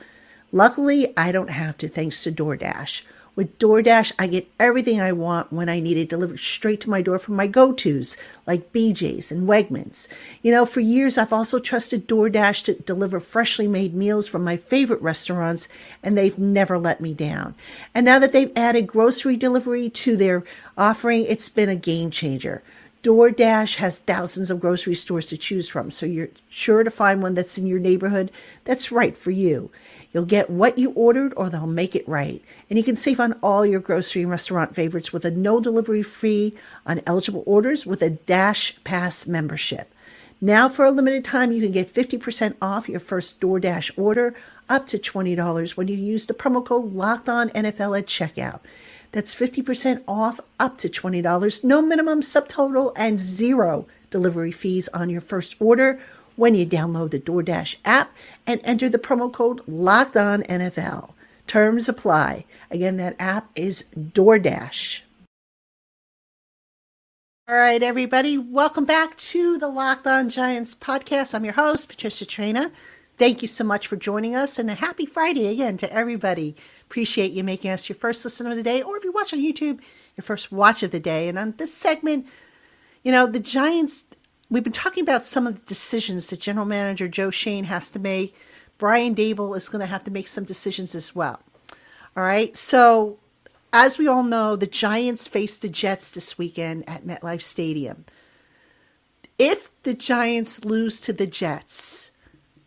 Luckily, 0.52 1.12
I 1.16 1.30
don't 1.30 1.50
have 1.50 1.78
to 1.78 1.88
thanks 1.88 2.22
to 2.24 2.32
DoorDash. 2.32 3.02
With 3.36 3.58
DoorDash, 3.58 4.12
I 4.18 4.26
get 4.26 4.50
everything 4.58 5.00
I 5.00 5.12
want 5.12 5.52
when 5.52 5.68
I 5.68 5.80
need 5.80 5.96
it 5.96 6.08
delivered 6.08 6.40
straight 6.40 6.80
to 6.82 6.90
my 6.90 7.00
door 7.00 7.18
from 7.18 7.36
my 7.36 7.46
go 7.46 7.72
tos 7.72 8.16
like 8.46 8.72
BJ's 8.72 9.30
and 9.30 9.48
Wegmans. 9.48 10.08
You 10.42 10.50
know, 10.50 10.66
for 10.66 10.80
years, 10.80 11.16
I've 11.16 11.32
also 11.32 11.58
trusted 11.58 12.08
DoorDash 12.08 12.64
to 12.64 12.74
deliver 12.74 13.20
freshly 13.20 13.68
made 13.68 13.94
meals 13.94 14.26
from 14.26 14.42
my 14.42 14.56
favorite 14.56 15.00
restaurants, 15.00 15.68
and 16.02 16.18
they've 16.18 16.38
never 16.38 16.78
let 16.78 17.00
me 17.00 17.14
down. 17.14 17.54
And 17.94 18.04
now 18.04 18.18
that 18.18 18.32
they've 18.32 18.52
added 18.56 18.86
grocery 18.86 19.36
delivery 19.36 19.88
to 19.90 20.16
their 20.16 20.44
offering, 20.76 21.24
it's 21.26 21.48
been 21.48 21.68
a 21.68 21.76
game 21.76 22.10
changer. 22.10 22.62
DoorDash 23.02 23.76
has 23.76 23.98
thousands 23.98 24.50
of 24.50 24.60
grocery 24.60 24.94
stores 24.94 25.28
to 25.28 25.38
choose 25.38 25.70
from, 25.70 25.90
so 25.90 26.04
you're 26.04 26.28
sure 26.50 26.84
to 26.84 26.90
find 26.90 27.22
one 27.22 27.32
that's 27.32 27.56
in 27.56 27.66
your 27.66 27.78
neighborhood 27.78 28.30
that's 28.64 28.92
right 28.92 29.16
for 29.16 29.30
you. 29.30 29.70
You'll 30.12 30.24
get 30.24 30.50
what 30.50 30.78
you 30.78 30.90
ordered 30.92 31.32
or 31.36 31.48
they'll 31.48 31.66
make 31.66 31.94
it 31.94 32.08
right. 32.08 32.42
And 32.68 32.78
you 32.78 32.84
can 32.84 32.96
save 32.96 33.20
on 33.20 33.34
all 33.42 33.64
your 33.64 33.80
grocery 33.80 34.22
and 34.22 34.30
restaurant 34.30 34.74
favorites 34.74 35.12
with 35.12 35.24
a 35.24 35.30
no 35.30 35.60
delivery 35.60 36.02
fee 36.02 36.56
on 36.84 37.02
eligible 37.06 37.44
orders 37.46 37.86
with 37.86 38.02
a 38.02 38.10
Dash 38.10 38.82
Pass 38.82 39.26
membership. 39.26 39.92
Now, 40.40 40.68
for 40.68 40.84
a 40.86 40.90
limited 40.90 41.24
time, 41.24 41.52
you 41.52 41.60
can 41.60 41.70
get 41.70 41.92
50% 41.92 42.56
off 42.62 42.88
your 42.88 43.00
first 43.00 43.40
DoorDash 43.40 43.98
order 43.98 44.34
up 44.68 44.86
to 44.86 44.98
$20 44.98 45.76
when 45.76 45.88
you 45.88 45.96
use 45.96 46.26
the 46.26 46.34
promo 46.34 46.64
code 46.64 46.92
Locked 46.94 47.28
On 47.28 47.50
NFL 47.50 47.98
at 47.98 48.06
checkout. 48.06 48.60
That's 49.12 49.34
50% 49.34 50.02
off 50.08 50.40
up 50.58 50.78
to 50.78 50.88
$20, 50.88 51.64
no 51.64 51.82
minimum 51.82 52.20
subtotal, 52.20 52.92
and 52.96 53.18
zero 53.18 53.86
delivery 54.08 54.52
fees 54.52 54.88
on 54.88 55.10
your 55.10 55.20
first 55.20 55.56
order 55.60 56.00
when 56.40 56.54
you 56.54 56.64
download 56.64 57.10
the 57.10 57.20
DoorDash 57.20 57.76
app 57.84 58.16
and 58.46 58.62
enter 58.64 58.88
the 58.88 58.98
promo 58.98 59.30
code 59.30 59.60
Locked 59.68 60.16
On 60.16 60.42
NFL. 60.44 61.12
Terms 61.46 61.86
apply. 61.86 62.46
Again, 62.70 62.96
that 62.96 63.14
app 63.18 63.50
is 63.54 63.84
DoorDash. 63.94 65.02
All 67.46 67.56
right, 67.56 67.82
everybody, 67.82 68.38
welcome 68.38 68.86
back 68.86 69.18
to 69.18 69.58
the 69.58 69.68
Locked 69.68 70.06
On 70.06 70.30
Giants 70.30 70.74
podcast. 70.74 71.34
I'm 71.34 71.44
your 71.44 71.52
host, 71.52 71.90
Patricia 71.90 72.24
Traina. 72.24 72.72
Thank 73.18 73.42
you 73.42 73.48
so 73.48 73.62
much 73.62 73.86
for 73.86 73.96
joining 73.96 74.34
us, 74.34 74.58
and 74.58 74.70
a 74.70 74.74
happy 74.74 75.04
Friday 75.04 75.48
again 75.48 75.76
to 75.76 75.92
everybody. 75.92 76.56
Appreciate 76.86 77.32
you 77.32 77.44
making 77.44 77.70
us 77.70 77.90
your 77.90 77.96
first 77.96 78.24
listen 78.24 78.46
of 78.46 78.56
the 78.56 78.62
day, 78.62 78.80
or 78.80 78.96
if 78.96 79.04
you 79.04 79.12
watch 79.12 79.34
on 79.34 79.40
YouTube, 79.40 79.80
your 80.16 80.22
first 80.22 80.50
watch 80.50 80.82
of 80.82 80.90
the 80.90 81.00
day. 81.00 81.28
And 81.28 81.38
on 81.38 81.52
this 81.58 81.74
segment, 81.74 82.26
you 83.02 83.12
know, 83.12 83.26
the 83.26 83.40
Giants 83.40 84.04
we've 84.50 84.64
been 84.64 84.72
talking 84.72 85.02
about 85.02 85.24
some 85.24 85.46
of 85.46 85.54
the 85.54 85.66
decisions 85.66 86.28
that 86.28 86.40
general 86.40 86.66
manager 86.66 87.08
Joe 87.08 87.30
Schoen 87.30 87.64
has 87.64 87.88
to 87.90 87.98
make. 87.98 88.34
Brian 88.78 89.14
Daboll 89.14 89.56
is 89.56 89.68
going 89.68 89.80
to 89.80 89.86
have 89.86 90.04
to 90.04 90.10
make 90.10 90.28
some 90.28 90.44
decisions 90.44 90.94
as 90.94 91.14
well. 91.14 91.40
All 92.16 92.24
right. 92.24 92.56
So, 92.56 93.18
as 93.72 93.98
we 93.98 94.08
all 94.08 94.24
know, 94.24 94.56
the 94.56 94.66
Giants 94.66 95.28
face 95.28 95.56
the 95.56 95.68
Jets 95.68 96.08
this 96.10 96.36
weekend 96.36 96.88
at 96.88 97.06
MetLife 97.06 97.42
Stadium. 97.42 98.04
If 99.38 99.70
the 99.84 99.94
Giants 99.94 100.64
lose 100.64 101.00
to 101.02 101.12
the 101.12 101.26
Jets, 101.26 102.10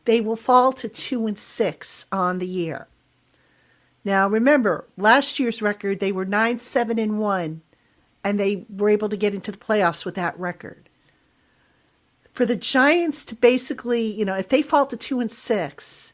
they 0.06 0.22
will 0.22 0.36
fall 0.36 0.72
to 0.74 0.88
2 0.88 1.28
and 1.28 1.38
6 1.38 2.06
on 2.12 2.40
the 2.40 2.48
year. 2.48 2.88
Now, 4.06 4.28
remember, 4.28 4.88
last 4.98 5.40
year's 5.40 5.62
record, 5.62 6.00
they 6.00 6.12
were 6.12 6.26
9 6.26 6.60
7 6.60 7.00
and 7.00 7.20
1, 7.20 7.62
and 8.24 8.40
they 8.40 8.66
were 8.70 8.90
able 8.90 9.10
to 9.10 9.18
get 9.18 9.34
into 9.34 9.52
the 9.52 9.58
playoffs 9.58 10.06
with 10.06 10.16
that 10.16 10.40
record 10.40 10.90
for 12.34 12.46
the 12.46 12.56
Giants 12.56 13.24
to 13.26 13.36
basically, 13.36 14.06
you 14.06 14.26
know, 14.26 14.36
if 14.36 14.50
they 14.50 14.62
fall 14.62 14.86
to 14.88 14.98
two 14.98 15.20
and 15.20 15.32
six, 15.32 16.14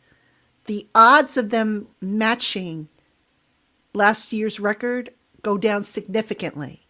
the 0.66 0.88
odds 0.94 1.38
of 1.38 1.50
them 1.50 1.88
matching 2.02 2.90
last 3.94 4.32
year's 4.32 4.60
record 4.60 5.12
go 5.42 5.58
down 5.58 5.84
significantly. 5.84 6.86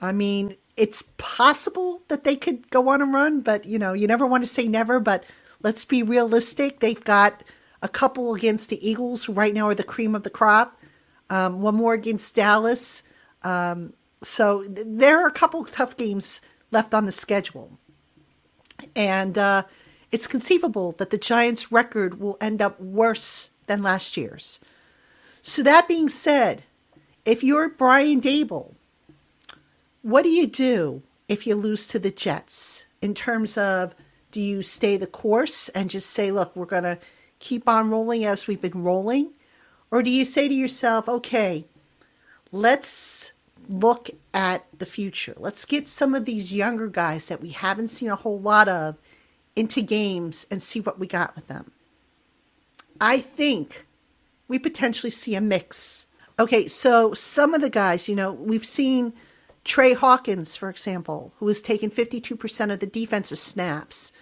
I 0.00 0.12
mean, 0.12 0.56
it's 0.76 1.02
possible 1.16 2.02
that 2.08 2.24
they 2.24 2.36
could 2.36 2.70
go 2.70 2.88
on 2.88 3.02
a 3.02 3.06
run, 3.06 3.40
but 3.40 3.64
you 3.64 3.78
know, 3.78 3.94
you 3.94 4.06
never 4.06 4.26
want 4.26 4.42
to 4.42 4.48
say 4.48 4.68
never, 4.68 5.00
but 5.00 5.24
let's 5.62 5.84
be 5.84 6.02
realistic. 6.02 6.80
They've 6.80 7.02
got 7.02 7.42
a 7.80 7.88
couple 7.88 8.34
against 8.34 8.68
the 8.68 8.86
Eagles 8.88 9.24
who 9.24 9.32
right 9.32 9.54
now 9.54 9.68
are 9.68 9.74
the 9.74 9.82
cream 9.82 10.14
of 10.14 10.22
the 10.22 10.30
crop. 10.30 10.78
Um, 11.30 11.62
one 11.62 11.74
more 11.74 11.94
against 11.94 12.36
Dallas. 12.36 13.02
Um, 13.42 13.94
so 14.22 14.64
there 14.68 15.24
are 15.24 15.28
a 15.28 15.32
couple 15.32 15.64
tough 15.64 15.96
games 15.96 16.40
left 16.70 16.94
on 16.94 17.06
the 17.06 17.12
schedule. 17.12 17.78
And 18.94 19.36
uh, 19.38 19.64
it's 20.10 20.26
conceivable 20.26 20.92
that 20.92 21.10
the 21.10 21.18
Giants' 21.18 21.72
record 21.72 22.20
will 22.20 22.36
end 22.40 22.60
up 22.60 22.80
worse 22.80 23.50
than 23.66 23.82
last 23.82 24.16
year's. 24.16 24.60
So, 25.40 25.62
that 25.62 25.88
being 25.88 26.08
said, 26.08 26.62
if 27.24 27.42
you're 27.42 27.68
Brian 27.68 28.20
Daboll, 28.20 28.74
what 30.02 30.22
do 30.22 30.28
you 30.28 30.46
do 30.46 31.02
if 31.28 31.46
you 31.46 31.54
lose 31.54 31.86
to 31.88 31.98
the 31.98 32.10
Jets 32.10 32.84
in 33.00 33.14
terms 33.14 33.56
of 33.56 33.94
do 34.30 34.40
you 34.40 34.62
stay 34.62 34.96
the 34.96 35.06
course 35.06 35.68
and 35.70 35.90
just 35.90 36.10
say, 36.10 36.30
look, 36.30 36.56
we're 36.56 36.66
going 36.66 36.82
to 36.84 36.98
keep 37.38 37.68
on 37.68 37.90
rolling 37.90 38.24
as 38.24 38.46
we've 38.46 38.62
been 38.62 38.82
rolling? 38.82 39.30
Or 39.90 40.02
do 40.02 40.10
you 40.10 40.24
say 40.24 40.48
to 40.48 40.54
yourself, 40.54 41.08
okay, 41.08 41.66
let's 42.50 43.32
look 43.68 44.10
at 44.32 44.66
the 44.76 44.86
future. 44.86 45.34
Let's 45.36 45.64
get 45.64 45.88
some 45.88 46.14
of 46.14 46.24
these 46.24 46.54
younger 46.54 46.88
guys 46.88 47.26
that 47.26 47.40
we 47.40 47.50
haven't 47.50 47.88
seen 47.88 48.10
a 48.10 48.16
whole 48.16 48.40
lot 48.40 48.68
of 48.68 48.96
into 49.54 49.82
games 49.82 50.46
and 50.50 50.62
see 50.62 50.80
what 50.80 50.98
we 50.98 51.06
got 51.06 51.34
with 51.34 51.48
them. 51.48 51.72
I 53.00 53.20
think 53.20 53.86
we 54.48 54.58
potentially 54.58 55.10
see 55.10 55.34
a 55.34 55.40
mix. 55.40 56.06
Okay, 56.38 56.68
so 56.68 57.12
some 57.14 57.54
of 57.54 57.60
the 57.60 57.70
guys, 57.70 58.08
you 58.08 58.14
know, 58.14 58.32
we've 58.32 58.66
seen 58.66 59.12
Tre 59.64 59.94
Hawkins, 59.94 60.56
for 60.56 60.68
example, 60.68 61.32
who 61.38 61.48
has 61.48 61.62
taken 61.62 61.90
52% 61.90 62.72
of 62.72 62.80
the 62.80 62.86
defensive 62.86 63.38
snaps. 63.38 64.12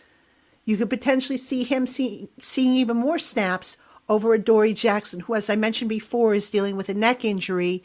You 0.64 0.76
could 0.76 0.90
potentially 0.90 1.36
see 1.36 1.64
him 1.64 1.86
see, 1.86 2.28
seeing 2.38 2.74
even 2.74 2.96
more 2.96 3.18
snaps 3.18 3.76
over 4.08 4.34
Adoree 4.34 4.74
Jackson, 4.74 5.20
who, 5.20 5.34
as 5.34 5.48
I 5.48 5.56
mentioned 5.56 5.88
before, 5.88 6.34
is 6.34 6.50
dealing 6.50 6.76
with 6.76 6.88
a 6.88 6.94
neck 6.94 7.24
injury. 7.24 7.82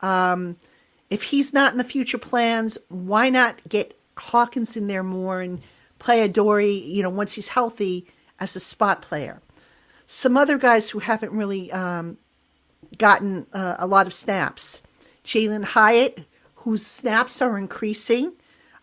Um, 0.00 0.56
if 1.12 1.24
he's 1.24 1.52
not 1.52 1.72
in 1.72 1.78
the 1.78 1.84
future 1.84 2.16
plans, 2.16 2.78
why 2.88 3.28
not 3.28 3.60
get 3.68 3.98
Hawkins 4.16 4.78
in 4.78 4.86
there 4.86 5.02
more 5.02 5.42
and 5.42 5.60
play 5.98 6.26
Adoree, 6.26 6.82
you 6.86 7.02
know, 7.02 7.10
once 7.10 7.34
he's 7.34 7.48
healthy 7.48 8.06
as 8.40 8.56
a 8.56 8.60
spot 8.60 9.02
player? 9.02 9.42
Some 10.06 10.38
other 10.38 10.56
guys 10.56 10.88
who 10.88 11.00
haven't 11.00 11.32
really 11.32 11.70
um, 11.70 12.16
gotten 12.96 13.46
uh, 13.52 13.76
a 13.78 13.86
lot 13.86 14.06
of 14.06 14.14
snaps. 14.14 14.82
Jalin 15.22 15.64
Hyatt, 15.64 16.24
whose 16.56 16.84
snaps 16.84 17.42
are 17.42 17.58
increasing. 17.58 18.32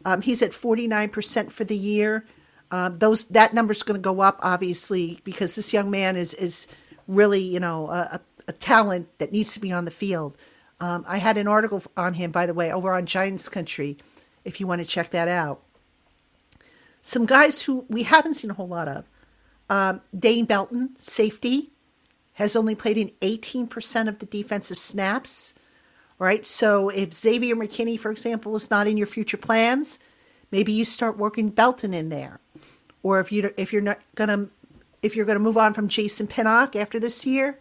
Um, 0.05 0.21
he's 0.21 0.43
at 0.43 0.51
49% 0.51 1.51
for 1.51 1.63
the 1.63 1.75
year. 1.75 2.25
Um, 2.69 2.99
those 2.99 3.25
that 3.25 3.53
number's 3.53 3.81
going 3.81 3.99
to 3.99 4.03
go 4.03 4.21
up, 4.21 4.39
obviously, 4.43 5.19
because 5.23 5.55
this 5.55 5.73
young 5.73 5.89
man 5.89 6.15
is 6.15 6.35
is 6.35 6.67
really, 7.07 7.41
you 7.41 7.59
know, 7.59 7.87
a, 7.89 8.21
a 8.47 8.53
talent 8.53 9.09
that 9.17 9.31
needs 9.31 9.53
to 9.53 9.59
be 9.59 9.71
on 9.71 9.85
the 9.85 9.91
field. 9.91 10.37
Um, 10.81 11.03
I 11.07 11.17
had 11.17 11.37
an 11.37 11.47
article 11.47 11.83
on 11.97 12.13
him, 12.13 12.31
by 12.31 12.45
the 12.45 12.53
way, 12.53 12.71
over 12.71 12.93
on 12.93 13.05
Giants 13.05 13.49
Country, 13.49 13.97
if 14.45 14.59
you 14.59 14.67
want 14.67 14.81
to 14.81 14.87
check 14.87 15.09
that 15.09 15.27
out. 15.27 15.61
Some 17.01 17.25
guys 17.25 17.63
who 17.63 17.85
we 17.89 18.03
haven't 18.03 18.35
seen 18.35 18.51
a 18.51 18.53
whole 18.53 18.67
lot 18.67 18.87
of. 18.87 19.05
Um, 19.69 20.01
Dane 20.17 20.45
Belton, 20.45 20.95
safety, 20.97 21.71
has 22.33 22.55
only 22.55 22.75
played 22.75 22.97
in 22.97 23.11
18% 23.21 24.07
of 24.07 24.19
the 24.19 24.25
defensive 24.25 24.77
snaps, 24.77 25.53
right? 26.17 26.45
So 26.45 26.89
if 26.89 27.13
Xavier 27.13 27.55
McKinney, 27.55 27.99
for 27.99 28.11
example, 28.11 28.55
is 28.55 28.69
not 28.69 28.87
in 28.87 28.97
your 28.97 29.07
future 29.07 29.37
plans, 29.37 29.99
maybe 30.51 30.71
you 30.71 30.85
start 30.85 31.17
working 31.17 31.49
Belton 31.49 31.93
in 31.93 32.09
there. 32.09 32.39
Or 33.03 33.19
if 33.19 33.31
you 33.31 33.53
if 33.57 33.71
you're 33.71 33.81
not 33.81 33.99
gonna 34.15 34.47
if 35.01 35.15
you're 35.15 35.25
gonna 35.25 35.39
move 35.39 35.57
on 35.57 35.73
from 35.73 35.87
Jason 35.87 36.27
Pinnock 36.27 36.75
after 36.75 36.99
this 36.99 37.25
year, 37.25 37.57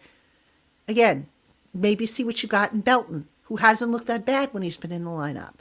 again, 0.87 1.27
maybe 1.73 2.05
see 2.05 2.23
what 2.23 2.41
you 2.41 2.49
got 2.49 2.73
in 2.73 2.81
Belton, 2.81 3.27
who 3.43 3.57
hasn't 3.57 3.91
looked 3.91 4.07
that 4.07 4.25
bad 4.25 4.53
when 4.53 4.63
he's 4.63 4.77
been 4.77 4.91
in 4.91 5.03
the 5.03 5.09
lineup. 5.09 5.53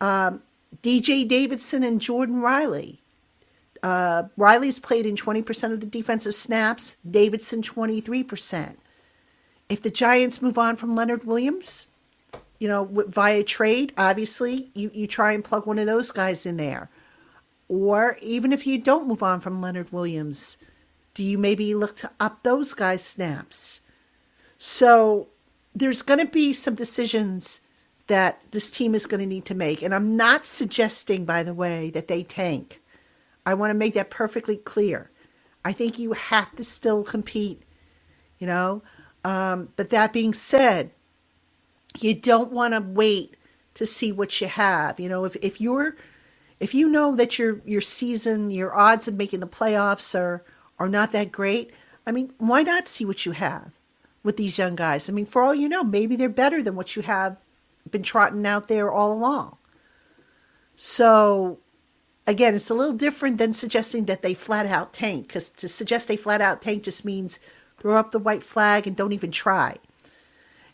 Um, 0.00 0.42
DJ 0.82 1.26
Davidson 1.26 1.82
and 1.82 2.00
Jordon 2.00 2.42
Riley. 2.42 3.00
Uh, 3.82 4.24
Riley's 4.36 4.78
played 4.78 5.06
in 5.06 5.16
20% 5.16 5.72
of 5.72 5.80
the 5.80 5.86
defensive 5.86 6.34
snaps, 6.34 6.96
Davidson 7.08 7.62
23%. 7.62 8.76
If 9.68 9.82
the 9.82 9.90
Giants 9.90 10.42
move 10.42 10.58
on 10.58 10.76
from 10.76 10.94
Leonard 10.94 11.24
Williams, 11.24 11.88
you 12.58 12.68
know, 12.68 12.88
via 13.08 13.42
trade, 13.42 13.92
obviously, 13.98 14.70
you, 14.74 14.90
you 14.94 15.06
try 15.06 15.32
and 15.32 15.44
plug 15.44 15.66
one 15.66 15.78
of 15.78 15.86
those 15.86 16.12
guys 16.12 16.46
in 16.46 16.58
there. 16.58 16.90
Or 17.68 18.18
even 18.20 18.52
if 18.52 18.66
you 18.66 18.78
don't 18.78 19.08
move 19.08 19.22
on 19.22 19.40
from 19.40 19.60
Leonard 19.60 19.92
Williams, 19.92 20.58
do 21.14 21.24
you 21.24 21.38
maybe 21.38 21.74
look 21.74 21.96
to 21.96 22.10
up 22.20 22.42
those 22.42 22.74
guys' 22.74 23.04
snaps? 23.04 23.80
So 24.64 25.26
there's 25.74 26.02
going 26.02 26.20
to 26.20 26.24
be 26.24 26.52
some 26.52 26.76
decisions 26.76 27.62
that 28.06 28.40
this 28.52 28.70
team 28.70 28.94
is 28.94 29.06
going 29.06 29.18
to 29.18 29.26
need 29.26 29.44
to 29.46 29.56
make. 29.56 29.82
And 29.82 29.92
I'm 29.92 30.16
not 30.16 30.46
suggesting, 30.46 31.24
by 31.24 31.42
the 31.42 31.52
way, 31.52 31.90
that 31.90 32.06
they 32.06 32.22
tank. 32.22 32.80
I 33.44 33.54
want 33.54 33.70
to 33.70 33.74
make 33.74 33.94
that 33.94 34.08
perfectly 34.08 34.56
clear. 34.56 35.10
I 35.64 35.72
think 35.72 35.98
you 35.98 36.12
have 36.12 36.54
to 36.54 36.62
still 36.62 37.02
compete, 37.02 37.64
you 38.38 38.46
know. 38.46 38.84
Um, 39.24 39.70
but 39.74 39.90
that 39.90 40.12
being 40.12 40.32
said, 40.32 40.92
you 41.98 42.14
don't 42.14 42.52
want 42.52 42.72
to 42.74 42.80
wait 42.80 43.36
to 43.74 43.84
see 43.84 44.12
what 44.12 44.40
you 44.40 44.46
have. 44.46 45.00
You 45.00 45.08
know, 45.08 45.24
if, 45.24 45.34
if 45.42 45.60
you're 45.60 45.96
if 46.60 46.72
you 46.72 46.88
know 46.88 47.16
that 47.16 47.36
your 47.36 47.60
your 47.64 47.80
season, 47.80 48.52
your 48.52 48.76
odds 48.76 49.08
of 49.08 49.16
making 49.16 49.40
the 49.40 49.48
playoffs 49.48 50.16
are 50.16 50.44
are 50.78 50.88
not 50.88 51.10
that 51.10 51.32
great, 51.32 51.72
I 52.06 52.12
mean, 52.12 52.32
why 52.38 52.62
not 52.62 52.86
see 52.86 53.04
what 53.04 53.26
you 53.26 53.32
have 53.32 53.72
with 54.22 54.36
these 54.36 54.58
young 54.58 54.76
guys? 54.76 55.08
I 55.08 55.12
mean, 55.12 55.26
for 55.26 55.42
all 55.42 55.54
you 55.54 55.68
know, 55.68 55.82
maybe 55.82 56.16
they're 56.16 56.28
better 56.28 56.62
than 56.62 56.76
what 56.76 56.96
you 56.96 57.02
have 57.02 57.36
been 57.90 58.02
trotting 58.02 58.46
out 58.46 58.68
there 58.68 58.90
all 58.90 59.12
along. 59.12 59.56
So 60.76 61.58
again, 62.26 62.54
it's 62.54 62.70
a 62.70 62.74
little 62.74 62.94
different 62.94 63.38
than 63.38 63.52
suggesting 63.52 64.04
that 64.06 64.22
they 64.22 64.34
flat 64.34 64.66
out 64.66 64.92
tank, 64.92 65.26
because 65.26 65.48
to 65.50 65.68
suggest 65.68 66.08
they 66.08 66.16
flat 66.16 66.40
out 66.40 66.62
tank 66.62 66.84
just 66.84 67.04
means 67.04 67.38
throw 67.78 67.96
up 67.96 68.12
the 68.12 68.18
white 68.18 68.42
flag 68.42 68.86
and 68.86 68.96
don't 68.96 69.12
even 69.12 69.32
try. 69.32 69.76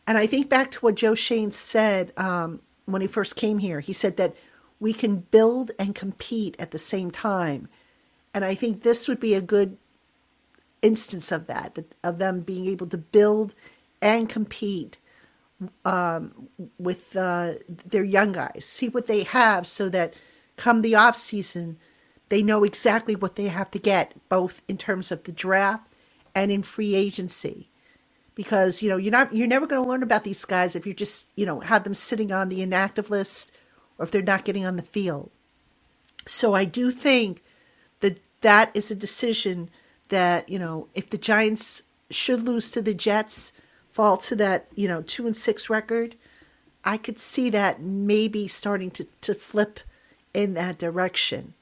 And 0.07 0.17
I 0.17 0.27
think 0.27 0.49
back 0.49 0.71
to 0.73 0.79
what 0.81 0.95
Joe 0.95 1.15
Schoen 1.15 1.53
said 1.53 2.13
um, 2.17 2.61
when 2.87 3.03
he 3.03 3.09
first 3.09 3.37
came 3.37 3.59
here. 3.59 3.81
He 3.81 3.93
said 3.93 4.17
that 4.17 4.35
we 4.81 4.93
can 4.93 5.17
build 5.31 5.73
and 5.79 5.95
compete 5.95 6.55
at 6.59 6.71
the 6.71 6.79
same 6.79 7.11
time. 7.11 7.69
And 8.33 8.45
I 8.45 8.55
think 8.55 8.83
this 8.83 9.09
would 9.09 9.21
be 9.21 9.35
a 9.35 9.41
good 9.41 9.77
instance 10.83 11.33
of 11.33 11.47
that, 11.47 11.75
that 11.75 11.95
of 12.03 12.19
them 12.19 12.41
being 12.41 12.67
able 12.67 12.87
to 12.89 12.99
build 12.99 13.55
and 14.01 14.29
compete 14.29 14.99
um, 15.85 16.49
with 16.79 17.17
uh, 17.17 17.55
their 17.85 18.05
young 18.05 18.33
guys, 18.33 18.65
see 18.65 18.89
what 18.89 19.07
they 19.07 19.25
have 19.25 19.67
so 19.67 19.89
that 19.89 20.15
come 20.57 20.83
the 20.83 20.95
off 20.95 21.17
season, 21.17 21.79
they 22.29 22.43
know 22.43 22.65
exactly 22.65 23.17
what 23.17 23.37
they 23.37 23.49
have 23.49 23.71
to 23.73 23.79
get, 23.79 24.15
both 24.29 24.63
in 24.69 24.77
terms 24.77 25.11
of 25.11 25.25
the 25.25 25.33
draft 25.33 25.89
and 26.35 26.51
in 26.53 26.63
free 26.63 26.95
agency 26.95 27.71
because 28.39 28.83
you 28.83 28.89
know 28.89 28.97
you're 28.97 29.11
not 29.11 29.35
you're 29.35 29.49
never 29.49 29.67
going 29.67 29.83
to 29.83 29.89
learn 29.89 30.05
about 30.05 30.23
these 30.23 30.45
guys 30.45 30.77
if 30.77 30.87
you 30.87 30.95
just 30.95 31.27
you 31.35 31.45
know 31.45 31.59
have 31.59 31.83
them 31.83 31.93
sitting 31.93 32.31
on 32.31 32.49
the 32.49 32.63
inactive 32.63 33.11
list 33.11 33.51
or 33.99 34.05
if 34.05 34.13
they're 34.13 34.23
not 34.23 34.45
getting 34.45 34.65
on 34.65 34.77
the 34.77 34.83
field. 34.83 35.29
So 36.25 36.55
I 36.55 36.65
do 36.65 36.93
think 36.93 37.43
that 37.99 38.21
that 38.43 38.71
is 38.75 38.93
a 38.93 38.95
decision 38.95 39.71
that 40.09 40.49
you 40.49 40.59
know 40.59 40.89
if 40.95 41.11
the 41.11 41.19
Giants 41.19 41.85
should 42.11 42.43
lose 42.43 42.71
to 42.71 42.83
the 42.83 42.95
Jets, 42.95 43.53
fall 43.93 44.17
to 44.19 44.37
that 44.37 44.67
you 44.75 44.89
know 44.89 45.03
two 45.03 45.27
and 45.27 45.37
six 45.37 45.69
record, 45.71 46.17
I 46.85 46.97
could 46.97 47.19
see 47.19 47.51
that 47.51 47.81
maybe 47.81 48.49
starting 48.49 48.91
to 48.93 49.07
to 49.23 49.35
flip 49.35 49.81
in 50.35 50.55
that 50.55 50.79
direction. 50.79 51.55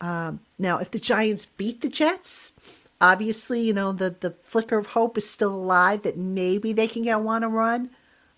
Um, 0.00 0.40
now, 0.58 0.78
if 0.78 0.90
the 0.90 0.98
Giants 0.98 1.46
beat 1.46 1.80
the 1.80 1.88
Jets, 1.88 2.52
obviously, 3.00 3.62
you 3.62 3.72
know, 3.72 3.92
the, 3.92 4.10
the 4.10 4.34
flicker 4.42 4.78
of 4.78 4.88
hope 4.88 5.16
is 5.16 5.28
still 5.28 5.54
alive 5.54 6.02
that 6.02 6.16
maybe 6.16 6.72
they 6.72 6.88
can 6.88 7.02
get 7.02 7.20
one 7.20 7.44
run. 7.44 7.90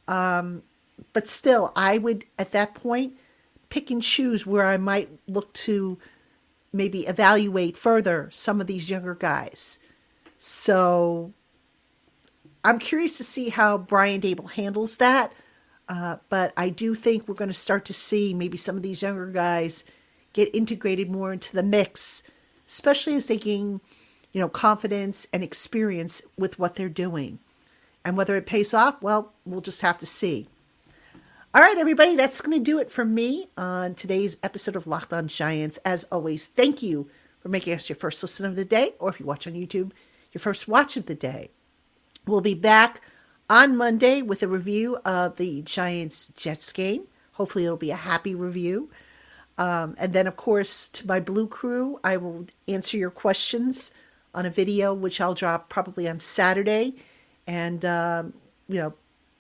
Um, 0.06 0.62
but 1.12 1.28
still, 1.28 1.72
I 1.74 1.98
would, 1.98 2.24
at 2.38 2.52
that 2.52 2.74
point, 2.74 3.14
pick 3.68 3.90
and 3.90 4.02
choose 4.02 4.46
where 4.46 4.66
I 4.66 4.76
might 4.76 5.08
look 5.26 5.52
to 5.54 5.98
maybe 6.76 7.06
evaluate 7.06 7.76
further 7.76 8.28
some 8.32 8.60
of 8.60 8.66
these 8.66 8.90
younger 8.90 9.14
guys. 9.14 9.78
So 10.38 11.32
I'm 12.64 12.78
curious 12.78 13.16
to 13.18 13.24
see 13.24 13.48
how 13.48 13.78
Brian 13.78 14.20
Daboll 14.20 14.50
handles 14.50 14.98
that. 14.98 15.32
Uh, 15.88 16.16
but 16.28 16.52
I 16.56 16.68
do 16.68 16.94
think 16.94 17.28
we're 17.28 17.34
going 17.34 17.48
to 17.48 17.54
start 17.54 17.84
to 17.86 17.94
see 17.94 18.34
maybe 18.34 18.56
some 18.56 18.76
of 18.76 18.82
these 18.82 19.02
younger 19.02 19.28
guys 19.28 19.84
get 20.32 20.54
integrated 20.54 21.08
more 21.08 21.32
into 21.32 21.54
the 21.54 21.62
mix, 21.62 22.22
especially 22.66 23.14
as 23.14 23.26
they 23.26 23.38
gain 23.38 23.80
you 24.36 24.40
know, 24.40 24.50
confidence 24.50 25.26
and 25.32 25.42
experience 25.42 26.20
with 26.36 26.58
what 26.58 26.74
they're 26.74 26.90
doing. 26.90 27.38
And 28.04 28.18
whether 28.18 28.36
it 28.36 28.44
pays 28.44 28.74
off, 28.74 29.00
well, 29.00 29.32
we'll 29.46 29.62
just 29.62 29.80
have 29.80 29.96
to 30.00 30.04
see. 30.04 30.46
All 31.56 31.62
right, 31.62 31.78
everybody, 31.78 32.16
that's 32.16 32.42
going 32.42 32.58
to 32.58 32.62
do 32.62 32.78
it 32.78 32.90
for 32.90 33.02
me 33.02 33.48
on 33.56 33.94
today's 33.94 34.36
episode 34.42 34.76
of 34.76 34.86
Locked 34.86 35.14
On 35.14 35.26
Giants. 35.26 35.78
As 35.86 36.04
always, 36.12 36.48
thank 36.48 36.82
you 36.82 37.08
for 37.40 37.48
making 37.48 37.72
us 37.72 37.88
your 37.88 37.96
first 37.96 38.22
listen 38.22 38.44
of 38.44 38.56
the 38.56 38.64
day, 38.66 38.92
or 38.98 39.08
if 39.08 39.18
you 39.18 39.24
watch 39.24 39.46
on 39.46 39.54
YouTube, 39.54 39.92
your 40.34 40.40
first 40.40 40.68
watch 40.68 40.98
of 40.98 41.06
the 41.06 41.14
day. 41.14 41.48
We'll 42.26 42.42
be 42.42 42.52
back 42.52 43.00
on 43.48 43.74
Monday 43.74 44.20
with 44.20 44.42
a 44.42 44.48
review 44.48 44.98
of 45.06 45.36
the 45.36 45.62
Giants 45.62 46.28
Jets 46.36 46.70
game. 46.74 47.04
Hopefully, 47.32 47.64
it'll 47.64 47.78
be 47.78 47.90
a 47.90 47.96
happy 47.96 48.34
review. 48.34 48.90
Um, 49.56 49.94
and 49.96 50.12
then, 50.12 50.26
of 50.26 50.36
course, 50.36 50.88
to 50.88 51.06
my 51.06 51.20
Blue 51.20 51.48
Crew, 51.48 51.98
I 52.04 52.18
will 52.18 52.44
answer 52.68 52.98
your 52.98 53.10
questions 53.10 53.92
on 54.34 54.44
a 54.44 54.50
video, 54.50 54.92
which 54.92 55.22
I'll 55.22 55.32
drop 55.32 55.70
probably 55.70 56.06
on 56.06 56.18
Saturday, 56.18 56.96
and 57.46 57.82
um, 57.86 58.34
you 58.68 58.76
know 58.76 58.92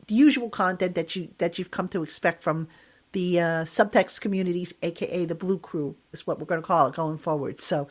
the 0.06 0.14
usual 0.14 0.50
content 0.50 0.94
that 0.94 1.16
you 1.16 1.28
that 1.38 1.58
you've 1.58 1.70
come 1.70 1.88
to 1.88 2.02
expect 2.02 2.42
from 2.42 2.68
the 3.12 3.40
uh, 3.40 3.44
subtext 3.64 4.20
communities, 4.20 4.74
aka 4.82 5.24
the 5.24 5.34
Blue 5.34 5.58
Crew, 5.58 5.96
is 6.12 6.26
what 6.26 6.38
we're 6.38 6.46
going 6.46 6.60
to 6.60 6.66
call 6.66 6.88
it 6.88 6.94
going 6.94 7.18
forward. 7.18 7.60
So 7.60 7.88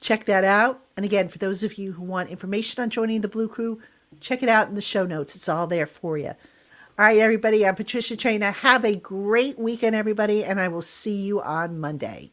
check 0.00 0.24
that 0.26 0.44
out. 0.44 0.80
And 0.96 1.04
again, 1.04 1.28
for 1.28 1.38
those 1.38 1.62
of 1.62 1.78
you 1.78 1.92
who 1.92 2.02
want 2.02 2.30
information 2.30 2.82
on 2.82 2.90
joining 2.90 3.20
the 3.20 3.28
Blue 3.28 3.48
Crew, 3.48 3.80
check 4.20 4.42
it 4.42 4.48
out 4.48 4.68
in 4.68 4.74
the 4.74 4.80
show 4.80 5.06
notes. 5.06 5.34
It's 5.34 5.48
all 5.48 5.66
there 5.66 5.86
for 5.86 6.18
you. 6.18 6.34
All 6.98 7.04
right, 7.04 7.18
everybody. 7.18 7.66
I'm 7.66 7.74
Patricia 7.74 8.16
Traina. 8.16 8.52
Have 8.54 8.84
a 8.84 8.96
great 8.96 9.58
weekend, 9.58 9.94
everybody, 9.94 10.42
and 10.42 10.58
I 10.58 10.68
will 10.68 10.82
see 10.82 11.20
you 11.22 11.42
on 11.42 11.78
Monday. 11.78 12.24